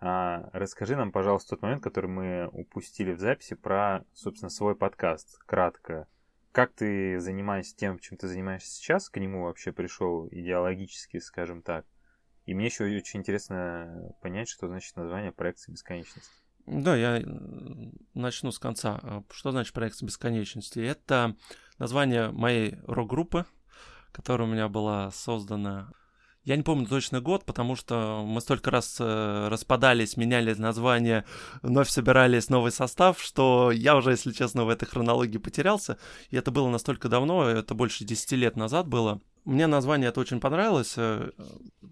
а, 0.00 0.48
расскажи 0.52 0.96
нам, 0.96 1.12
пожалуйста, 1.12 1.50
тот 1.50 1.62
момент, 1.62 1.82
который 1.82 2.08
мы 2.10 2.48
упустили 2.48 3.12
в 3.12 3.20
записи 3.20 3.54
про, 3.54 4.04
собственно, 4.14 4.48
свой 4.48 4.74
подкаст. 4.74 5.38
Кратко, 5.46 6.08
как 6.52 6.72
ты 6.74 7.20
занимаешься 7.20 7.76
тем, 7.76 7.98
чем 7.98 8.18
ты 8.18 8.26
занимаешься 8.28 8.70
сейчас, 8.70 9.08
к 9.08 9.18
нему 9.18 9.44
вообще 9.44 9.72
пришел 9.72 10.28
идеологически, 10.30 11.18
скажем 11.18 11.62
так. 11.62 11.86
И 12.46 12.54
мне 12.54 12.66
еще 12.66 12.84
очень 12.84 13.20
интересно 13.20 14.14
понять, 14.22 14.48
что 14.48 14.66
значит 14.66 14.96
название 14.96 15.30
проекции 15.30 15.72
бесконечности. 15.72 16.30
Да, 16.66 16.96
я 16.96 17.22
начну 18.14 18.50
с 18.50 18.58
конца. 18.58 18.98
А, 19.02 19.24
что 19.30 19.50
значит 19.50 19.72
проекция 19.72 20.06
бесконечности? 20.06 20.80
Это 20.80 21.36
название 21.78 22.30
моей 22.30 22.76
рок-группы, 22.86 23.46
которая 24.12 24.48
у 24.48 24.52
меня 24.52 24.68
была 24.68 25.10
создана 25.10 25.92
Я 26.44 26.56
не 26.56 26.62
помню 26.62 26.86
точно 26.86 27.20
год, 27.20 27.44
потому 27.44 27.76
что 27.76 28.24
мы 28.26 28.40
столько 28.40 28.70
раз 28.70 28.96
э, 28.98 29.48
распадались, 29.48 30.16
меняли 30.16 30.54
название, 30.54 31.26
вновь 31.60 31.90
собирались 31.90 32.48
новый 32.48 32.72
состав, 32.72 33.20
что 33.20 33.70
я 33.70 33.94
уже, 33.94 34.12
если 34.12 34.32
честно, 34.32 34.64
в 34.64 34.70
этой 34.70 34.86
хронологии 34.86 35.36
потерялся. 35.36 35.98
И 36.30 36.36
это 36.36 36.50
было 36.50 36.70
настолько 36.70 37.10
давно, 37.10 37.44
это 37.44 37.74
больше 37.74 38.04
10 38.04 38.32
лет 38.32 38.56
назад 38.56 38.88
было. 38.88 39.20
Мне 39.44 39.66
название 39.66 40.08
это 40.08 40.20
очень 40.20 40.40
понравилось. 40.40 40.94
Э, 40.96 41.30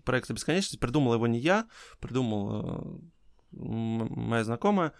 проект 0.04 0.30
«Бесконечность». 0.30 0.80
Придумал 0.80 1.14
его 1.14 1.26
не 1.26 1.38
я, 1.38 1.66
придумал 2.00 3.00
э, 3.52 3.58
моя 3.60 4.44
знакомая 4.44 4.94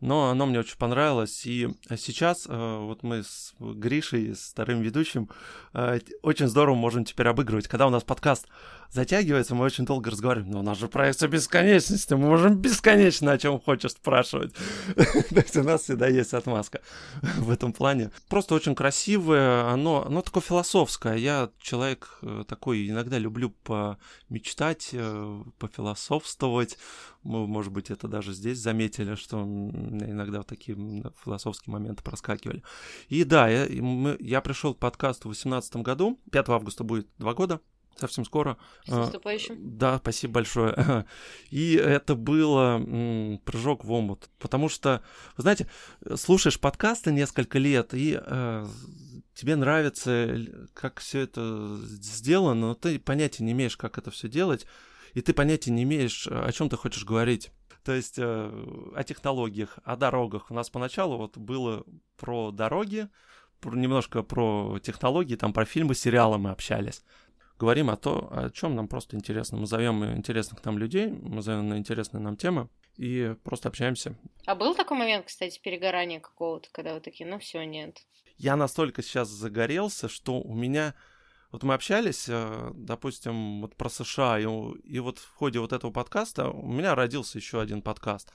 но 0.00 0.30
оно 0.30 0.46
мне 0.46 0.58
очень 0.58 0.78
понравилось. 0.78 1.46
И 1.46 1.68
сейчас 1.96 2.46
э, 2.48 2.78
вот 2.80 3.02
мы 3.02 3.22
с 3.22 3.54
Гришей, 3.58 4.34
с 4.34 4.50
вторым 4.50 4.80
ведущим, 4.82 5.30
э, 5.72 6.00
очень 6.22 6.48
здорово 6.48 6.74
можем 6.74 7.04
теперь 7.04 7.28
обыгрывать. 7.28 7.68
Когда 7.68 7.86
у 7.86 7.90
нас 7.90 8.04
подкаст 8.04 8.46
затягивается, 8.90 9.54
мы 9.54 9.64
очень 9.64 9.84
долго 9.84 10.10
разговариваем. 10.10 10.50
Но 10.52 10.60
у 10.60 10.62
нас 10.62 10.78
же 10.78 10.88
проекция 10.88 11.28
бесконечности, 11.28 12.14
мы 12.14 12.28
можем 12.28 12.56
бесконечно 12.56 13.32
о 13.32 13.38
чем 13.38 13.60
хочешь 13.60 13.92
спрашивать. 13.92 14.54
То 14.94 15.36
есть 15.36 15.56
у 15.56 15.62
нас 15.62 15.82
всегда 15.82 16.08
есть 16.08 16.34
отмазка 16.34 16.80
в 17.38 17.50
этом 17.50 17.72
плане. 17.72 18.10
Просто 18.28 18.54
очень 18.54 18.74
красивое, 18.74 19.64
оно, 19.70 20.04
оно 20.06 20.22
такое 20.22 20.42
философское. 20.42 21.14
Я 21.14 21.50
человек 21.60 22.18
э, 22.22 22.44
такой, 22.46 22.88
иногда 22.88 23.18
люблю 23.18 23.50
помечтать, 23.64 24.94
пофилософствовать. 25.58 26.78
Мы, 27.22 27.46
может 27.46 27.72
быть, 27.72 27.90
это 27.90 28.06
даже 28.06 28.32
здесь 28.32 28.58
заметили, 28.58 29.16
что 29.16 29.42
иногда 29.42 30.38
вот 30.38 30.46
такие 30.46 30.76
философские 31.24 31.72
моменты 31.72 32.02
проскакивали. 32.02 32.62
И 33.08 33.24
да, 33.24 33.48
я, 33.48 33.66
мы, 33.82 34.16
я 34.20 34.40
пришел 34.40 34.74
к 34.74 34.78
подкасту 34.78 35.28
в 35.28 35.32
2018 35.32 35.76
году, 35.76 36.20
5 36.30 36.48
августа 36.50 36.84
будет 36.84 37.08
два 37.18 37.34
года, 37.34 37.60
совсем 37.98 38.24
скоро. 38.24 38.56
С 38.84 38.92
а, 38.92 38.98
наступающим. 38.98 39.56
Да, 39.78 39.98
спасибо 39.98 40.34
большое. 40.34 41.06
И 41.50 41.74
это 41.74 42.14
было 42.14 42.76
м, 42.76 43.38
прыжок 43.44 43.84
в 43.84 43.92
омут. 43.92 44.30
Потому 44.38 44.68
что, 44.68 45.02
вы 45.36 45.42
знаете, 45.42 45.68
слушаешь 46.14 46.60
подкасты 46.60 47.12
несколько 47.12 47.58
лет, 47.58 47.94
и 47.94 48.20
э, 48.20 48.66
тебе 49.34 49.56
нравится, 49.56 50.36
как 50.74 51.00
все 51.00 51.20
это 51.20 51.76
сделано, 51.82 52.68
но 52.68 52.74
ты 52.74 52.98
понятия 52.98 53.44
не 53.44 53.52
имеешь, 53.52 53.76
как 53.76 53.98
это 53.98 54.10
все 54.10 54.28
делать, 54.28 54.66
и 55.14 55.20
ты 55.20 55.32
понятия 55.32 55.70
не 55.70 55.84
имеешь, 55.84 56.26
о 56.26 56.50
чем 56.52 56.68
ты 56.68 56.76
хочешь 56.76 57.04
говорить. 57.04 57.50
То 57.84 57.92
есть 57.92 58.18
э, 58.18 58.92
о 58.96 59.04
технологиях, 59.04 59.78
о 59.84 59.96
дорогах. 59.96 60.50
У 60.50 60.54
нас 60.54 60.70
поначалу 60.70 61.18
вот 61.18 61.38
было 61.38 61.84
про 62.16 62.50
дороги, 62.50 63.08
немножко 63.64 64.22
про 64.22 64.78
технологии, 64.82 65.36
там 65.36 65.52
про 65.52 65.64
фильмы, 65.64 65.94
сериалы 65.94 66.38
мы 66.38 66.50
общались. 66.50 67.04
Говорим 67.58 67.88
о 67.88 67.96
том, 67.96 68.28
о 68.30 68.50
чем 68.50 68.74
нам 68.74 68.86
просто 68.86 69.16
интересно. 69.16 69.56
Мы 69.56 69.66
зовем 69.66 70.04
интересных 70.04 70.64
нам 70.64 70.78
людей, 70.78 71.08
мы 71.08 71.40
зовем 71.40 71.68
на 71.68 71.78
интересные 71.78 72.20
нам 72.20 72.36
темы 72.36 72.68
и 72.96 73.34
просто 73.44 73.68
общаемся. 73.68 74.14
А 74.46 74.54
был 74.54 74.74
такой 74.74 74.98
момент, 74.98 75.26
кстати, 75.26 75.60
перегорания 75.62 76.20
какого-то, 76.20 76.68
когда 76.72 76.94
вы 76.94 77.00
такие, 77.00 77.28
ну 77.28 77.38
все, 77.38 77.64
нет. 77.64 77.98
Я 78.36 78.56
настолько 78.56 79.02
сейчас 79.02 79.28
загорелся, 79.28 80.08
что 80.08 80.40
у 80.40 80.54
меня 80.54 80.94
вот 81.52 81.62
мы 81.62 81.74
общались, 81.74 82.26
э, 82.28 82.70
допустим, 82.74 83.62
вот 83.62 83.76
про 83.76 83.88
США, 83.88 84.38
и, 84.38 84.44
и 84.44 84.98
вот 84.98 85.18
в 85.18 85.34
ходе 85.36 85.58
вот 85.60 85.72
этого 85.72 85.90
подкаста 85.90 86.50
у 86.50 86.70
меня 86.70 86.94
родился 86.94 87.38
еще 87.38 87.60
один 87.60 87.80
подкаст. 87.80 88.30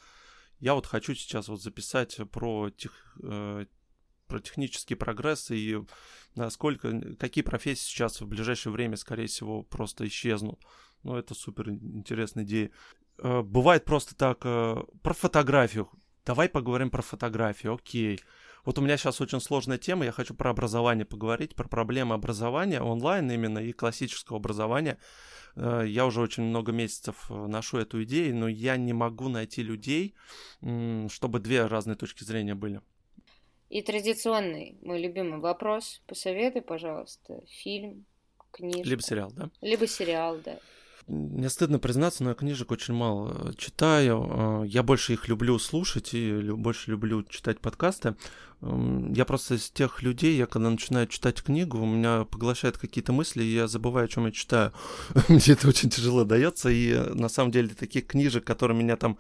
Я 0.60 0.74
вот 0.74 0.88
хочу 0.88 1.14
сейчас 1.14 1.48
вот 1.48 1.62
записать 1.62 2.18
про, 2.32 2.70
тех, 2.72 2.92
э, 3.22 3.66
про 4.32 4.39
технический 4.39 4.96
прогресс 4.96 5.52
и 5.52 5.78
насколько, 6.36 7.15
какие 7.20 7.44
профессии 7.44 7.84
сейчас 7.84 8.22
в 8.22 8.28
ближайшее 8.28 8.72
время, 8.72 8.96
скорее 8.96 9.28
всего, 9.28 9.63
просто 9.63 10.08
исчезнут. 10.08 10.60
Ну, 11.04 11.17
это 11.17 11.36
супер 11.36 11.70
интересная 11.70 12.46
идея. 12.46 12.72
Э, 13.17 13.41
бывает 13.41 13.84
просто 13.84 14.15
так, 14.15 14.39
про 14.39 15.13
фотографию. 15.13 15.89
Давай 16.26 16.48
поговорим 16.48 16.89
про 16.89 17.02
фотографию, 17.02 17.74
окей. 17.74 18.20
Вот 18.63 18.78
у 18.78 18.82
меня 18.82 18.96
сейчас 18.96 19.20
очень 19.20 19.41
сложная 19.41 19.80
тема, 19.80 20.06
я 20.06 20.12
хочу 20.12 20.34
про 20.36 20.52
образование 20.52 21.06
поговорить, 21.06 21.56
про 21.56 21.67
проблемы 21.67 22.13
образования 22.13 22.82
онлайн 22.82 23.30
именно 23.32 23.60
и 23.60 23.74
классического 23.74 24.38
образования. 24.38 24.98
Э, 25.56 25.84
я 25.86 26.06
уже 26.06 26.22
очень 26.22 26.44
много 26.44 26.72
месяцев 26.72 27.26
э, 27.30 27.34
ношу 27.34 27.80
эту 27.80 28.02
идею, 28.04 28.36
но 28.38 28.48
я 28.48 28.78
не 28.78 28.94
могу 28.94 29.28
найти 29.28 29.62
людей, 29.62 30.15
чтобы 31.10 31.39
две 31.39 31.65
разные 31.65 31.96
точки 31.96 32.24
зрения 32.24 32.56
были. 32.56 32.82
И 33.72 33.82
традиционный, 33.82 34.78
мой 34.82 35.02
любимый 35.02 35.40
вопрос. 35.40 36.02
Посоветуй, 36.06 36.62
пожалуйста, 36.62 37.40
фильм, 37.48 38.06
книжку. 38.52 38.90
Либо 38.90 39.02
сериал, 39.02 39.32
да? 39.34 39.50
Либо 39.62 39.88
сериал, 39.88 40.38
да. 40.44 40.60
Мне 41.08 41.50
стыдно 41.50 41.80
признаться, 41.80 42.22
но 42.22 42.32
я 42.32 42.36
книжек 42.36 42.70
очень 42.72 42.94
мало 42.94 43.50
э, 43.50 43.54
читаю. 43.58 44.64
Э, 44.64 44.68
я 44.68 44.84
больше 44.84 45.14
их 45.14 45.30
люблю 45.30 45.58
слушать 45.58 46.14
и 46.14 46.52
больше 46.52 46.92
люблю 46.92 47.24
читать 47.24 47.62
подкасты. 47.62 48.16
Эм, 48.62 49.14
я 49.14 49.24
просто 49.24 49.56
из 49.56 49.70
тех 49.70 50.02
людей, 50.02 50.36
я 50.36 50.48
когда 50.48 50.70
начинаю 50.70 51.08
читать 51.08 51.42
книгу, 51.42 51.78
у 51.80 51.86
меня 51.86 52.26
поглощают 52.26 52.78
какие-то 52.78 53.14
мысли, 53.14 53.42
и 53.42 53.54
я 53.54 53.70
забываю, 53.70 54.04
о 54.04 54.10
чем 54.10 54.26
я 54.26 54.34
читаю. 54.34 54.74
Мне 55.30 55.40
это 55.48 55.70
очень 55.70 55.90
тяжело 55.90 56.26
дается, 56.26 56.70
и 56.70 56.92
э, 56.92 57.14
на 57.14 57.30
самом 57.30 57.52
деле 57.52 57.70
таких 57.70 58.06
книжек, 58.06 58.44
которые 58.44 58.78
меня 58.78 58.98
там 58.98 59.18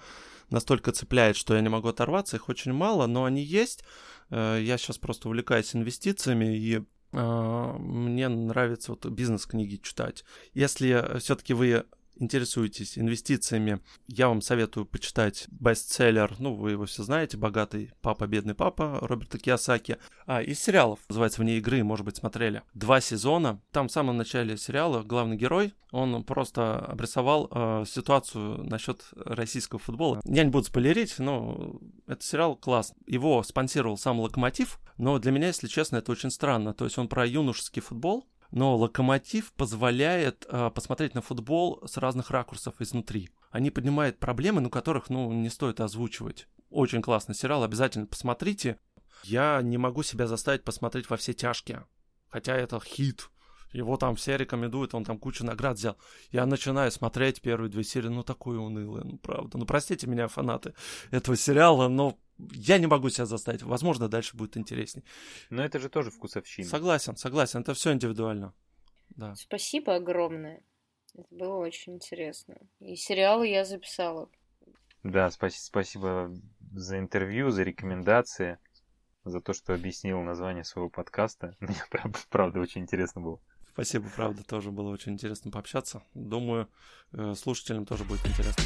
настолько 0.49 0.91
цепляют, 0.91 1.37
что 1.37 1.55
я 1.55 1.61
не 1.61 1.69
могу 1.69 1.87
оторваться, 1.87 2.35
их 2.35 2.49
очень 2.49 2.73
мало, 2.73 3.07
но 3.07 3.23
они 3.23 3.41
есть. 3.41 3.85
Я 4.31 4.77
сейчас 4.77 4.97
просто 4.97 5.27
увлекаюсь 5.27 5.75
инвестициями, 5.75 6.57
и 6.57 6.81
а, 7.13 7.77
мне 7.77 8.29
нравится 8.29 8.91
вот 8.91 9.05
бизнес-книги 9.05 9.75
читать. 9.75 10.23
Если 10.53 11.19
все-таки 11.19 11.53
вы 11.53 11.85
интересуетесь 12.15 12.97
инвестициями, 12.97 13.81
я 14.07 14.27
вам 14.27 14.41
советую 14.41 14.85
почитать 14.85 15.45
бестселлер, 15.49 16.35
ну, 16.39 16.53
вы 16.53 16.71
его 16.71 16.85
все 16.85 17.03
знаете, 17.03 17.37
«Богатый 17.37 17.91
папа, 18.01 18.27
бедный 18.27 18.55
папа» 18.55 18.99
Роберта 19.01 19.39
Киосаки. 19.39 19.97
А, 20.25 20.41
из 20.41 20.59
сериалов, 20.61 20.99
называется 21.09 21.41
«Вне 21.41 21.57
игры», 21.57 21.83
может 21.83 22.05
быть, 22.05 22.17
смотрели. 22.17 22.61
Два 22.73 23.01
сезона. 23.01 23.61
Там 23.71 23.87
в 23.87 23.91
самом 23.91 24.17
начале 24.17 24.57
сериала 24.57 25.03
главный 25.03 25.35
герой, 25.35 25.73
он 25.91 26.23
просто 26.23 26.79
обрисовал 26.79 27.49
э, 27.51 27.83
ситуацию 27.87 28.63
насчет 28.63 29.03
российского 29.15 29.79
футбола. 29.79 30.21
Я 30.23 30.43
не 30.43 30.49
буду 30.49 30.65
спойлерить, 30.65 31.19
но 31.19 31.79
этот 32.07 32.23
сериал 32.23 32.55
класс. 32.55 32.93
Его 33.07 33.43
спонсировал 33.43 33.97
сам 33.97 34.19
«Локомотив», 34.19 34.79
но 34.97 35.19
для 35.19 35.31
меня, 35.31 35.47
если 35.47 35.67
честно, 35.67 35.97
это 35.97 36.11
очень 36.11 36.31
странно. 36.31 36.73
То 36.73 36.85
есть 36.85 36.97
он 36.97 37.07
про 37.07 37.25
юношеский 37.25 37.81
футбол, 37.81 38.25
но 38.51 38.75
Локомотив 38.75 39.53
позволяет 39.53 40.45
э, 40.49 40.69
посмотреть 40.71 41.15
на 41.15 41.21
футбол 41.21 41.81
с 41.85 41.97
разных 41.97 42.31
ракурсов 42.31 42.75
изнутри. 42.79 43.29
Они 43.49 43.71
поднимают 43.71 44.19
проблемы, 44.19 44.61
ну, 44.61 44.69
которых, 44.69 45.09
ну, 45.09 45.31
не 45.31 45.49
стоит 45.49 45.79
озвучивать. 45.79 46.47
Очень 46.69 47.01
классный 47.01 47.35
сериал, 47.35 47.63
обязательно 47.63 48.05
посмотрите. 48.05 48.77
Я 49.23 49.61
не 49.61 49.77
могу 49.77 50.03
себя 50.03 50.27
заставить 50.27 50.63
посмотреть 50.63 51.09
во 51.09 51.17
все 51.17 51.33
тяжкие, 51.33 51.85
хотя 52.29 52.55
это 52.55 52.79
хит. 52.79 53.29
Его 53.71 53.95
там 53.95 54.15
все 54.15 54.35
рекомендуют, 54.35 54.93
он 54.93 55.05
там 55.05 55.17
кучу 55.17 55.45
наград 55.45 55.77
взял. 55.77 55.97
Я 56.31 56.45
начинаю 56.45 56.91
смотреть 56.91 57.41
первые 57.41 57.69
две 57.69 57.83
серии, 57.83 58.09
ну 58.09 58.23
такое 58.23 58.59
унылое, 58.59 59.03
ну 59.03 59.17
правда. 59.17 59.57
Ну 59.57 59.65
простите 59.65 60.07
меня, 60.07 60.27
фанаты 60.27 60.73
этого 61.09 61.37
сериала, 61.37 61.87
но 61.87 62.17
я 62.51 62.77
не 62.77 62.87
могу 62.87 63.09
себя 63.09 63.25
заставить. 63.25 63.63
Возможно, 63.63 64.07
дальше 64.07 64.35
будет 64.37 64.57
интересней. 64.57 65.03
Но 65.49 65.63
это 65.63 65.79
же 65.79 65.89
тоже 65.89 66.11
вкусовщина. 66.11 66.67
Согласен, 66.67 67.15
согласен. 67.15 67.61
Это 67.61 67.73
все 67.73 67.93
индивидуально. 67.93 68.53
Да. 69.09 69.35
Спасибо 69.35 69.95
огромное. 69.95 70.63
Это 71.13 71.27
было 71.31 71.57
очень 71.57 71.95
интересно. 71.95 72.55
И 72.79 72.95
сериалы 72.95 73.47
я 73.47 73.65
записала. 73.65 74.29
Да, 75.03 75.27
спа- 75.27 75.49
спасибо 75.49 76.33
за 76.73 76.99
интервью, 76.99 77.49
за 77.49 77.63
рекомендации, 77.63 78.59
за 79.25 79.41
то, 79.41 79.53
что 79.53 79.73
объяснил 79.73 80.21
название 80.21 80.63
своего 80.63 80.89
подкаста. 80.89 81.55
Мне 81.59 81.75
правда, 81.89 82.19
правда 82.29 82.59
очень 82.59 82.81
интересно 82.81 83.21
было. 83.21 83.39
Спасибо, 83.73 84.09
правда, 84.15 84.43
тоже 84.43 84.69
было 84.69 84.89
очень 84.89 85.13
интересно 85.13 85.49
пообщаться. 85.49 86.03
Думаю, 86.13 86.69
э, 87.13 87.33
слушателям 87.35 87.85
тоже 87.85 88.03
будет 88.03 88.25
интересно. 88.27 88.63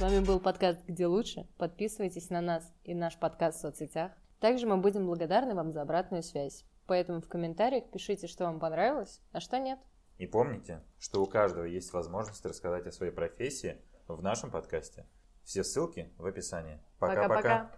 С 0.00 0.02
вами 0.02 0.20
был 0.20 0.40
подкаст 0.40 0.80
«Где 0.88 1.06
лучше?». 1.06 1.46
Подписывайтесь 1.58 2.30
на 2.30 2.40
нас 2.40 2.72
и 2.84 2.94
наш 2.94 3.18
подкаст 3.18 3.58
в 3.58 3.60
соцсетях. 3.60 4.12
Также 4.38 4.66
мы 4.66 4.78
будем 4.78 5.04
благодарны 5.04 5.54
вам 5.54 5.72
за 5.72 5.82
обратную 5.82 6.22
связь. 6.22 6.64
Поэтому 6.86 7.20
в 7.20 7.28
комментариях 7.28 7.84
пишите, 7.90 8.26
что 8.26 8.44
вам 8.44 8.60
понравилось, 8.60 9.20
а 9.32 9.40
что 9.40 9.58
нет. 9.58 9.78
И 10.16 10.26
помните, 10.26 10.82
что 10.98 11.22
у 11.22 11.26
каждого 11.26 11.64
есть 11.64 11.92
возможность 11.92 12.46
рассказать 12.46 12.86
о 12.86 12.92
своей 12.92 13.12
профессии 13.12 13.76
в 14.08 14.22
нашем 14.22 14.50
подкасте. 14.50 15.04
Все 15.44 15.62
ссылки 15.62 16.10
в 16.16 16.24
описании. 16.24 16.80
Пока-пока. 16.98 17.70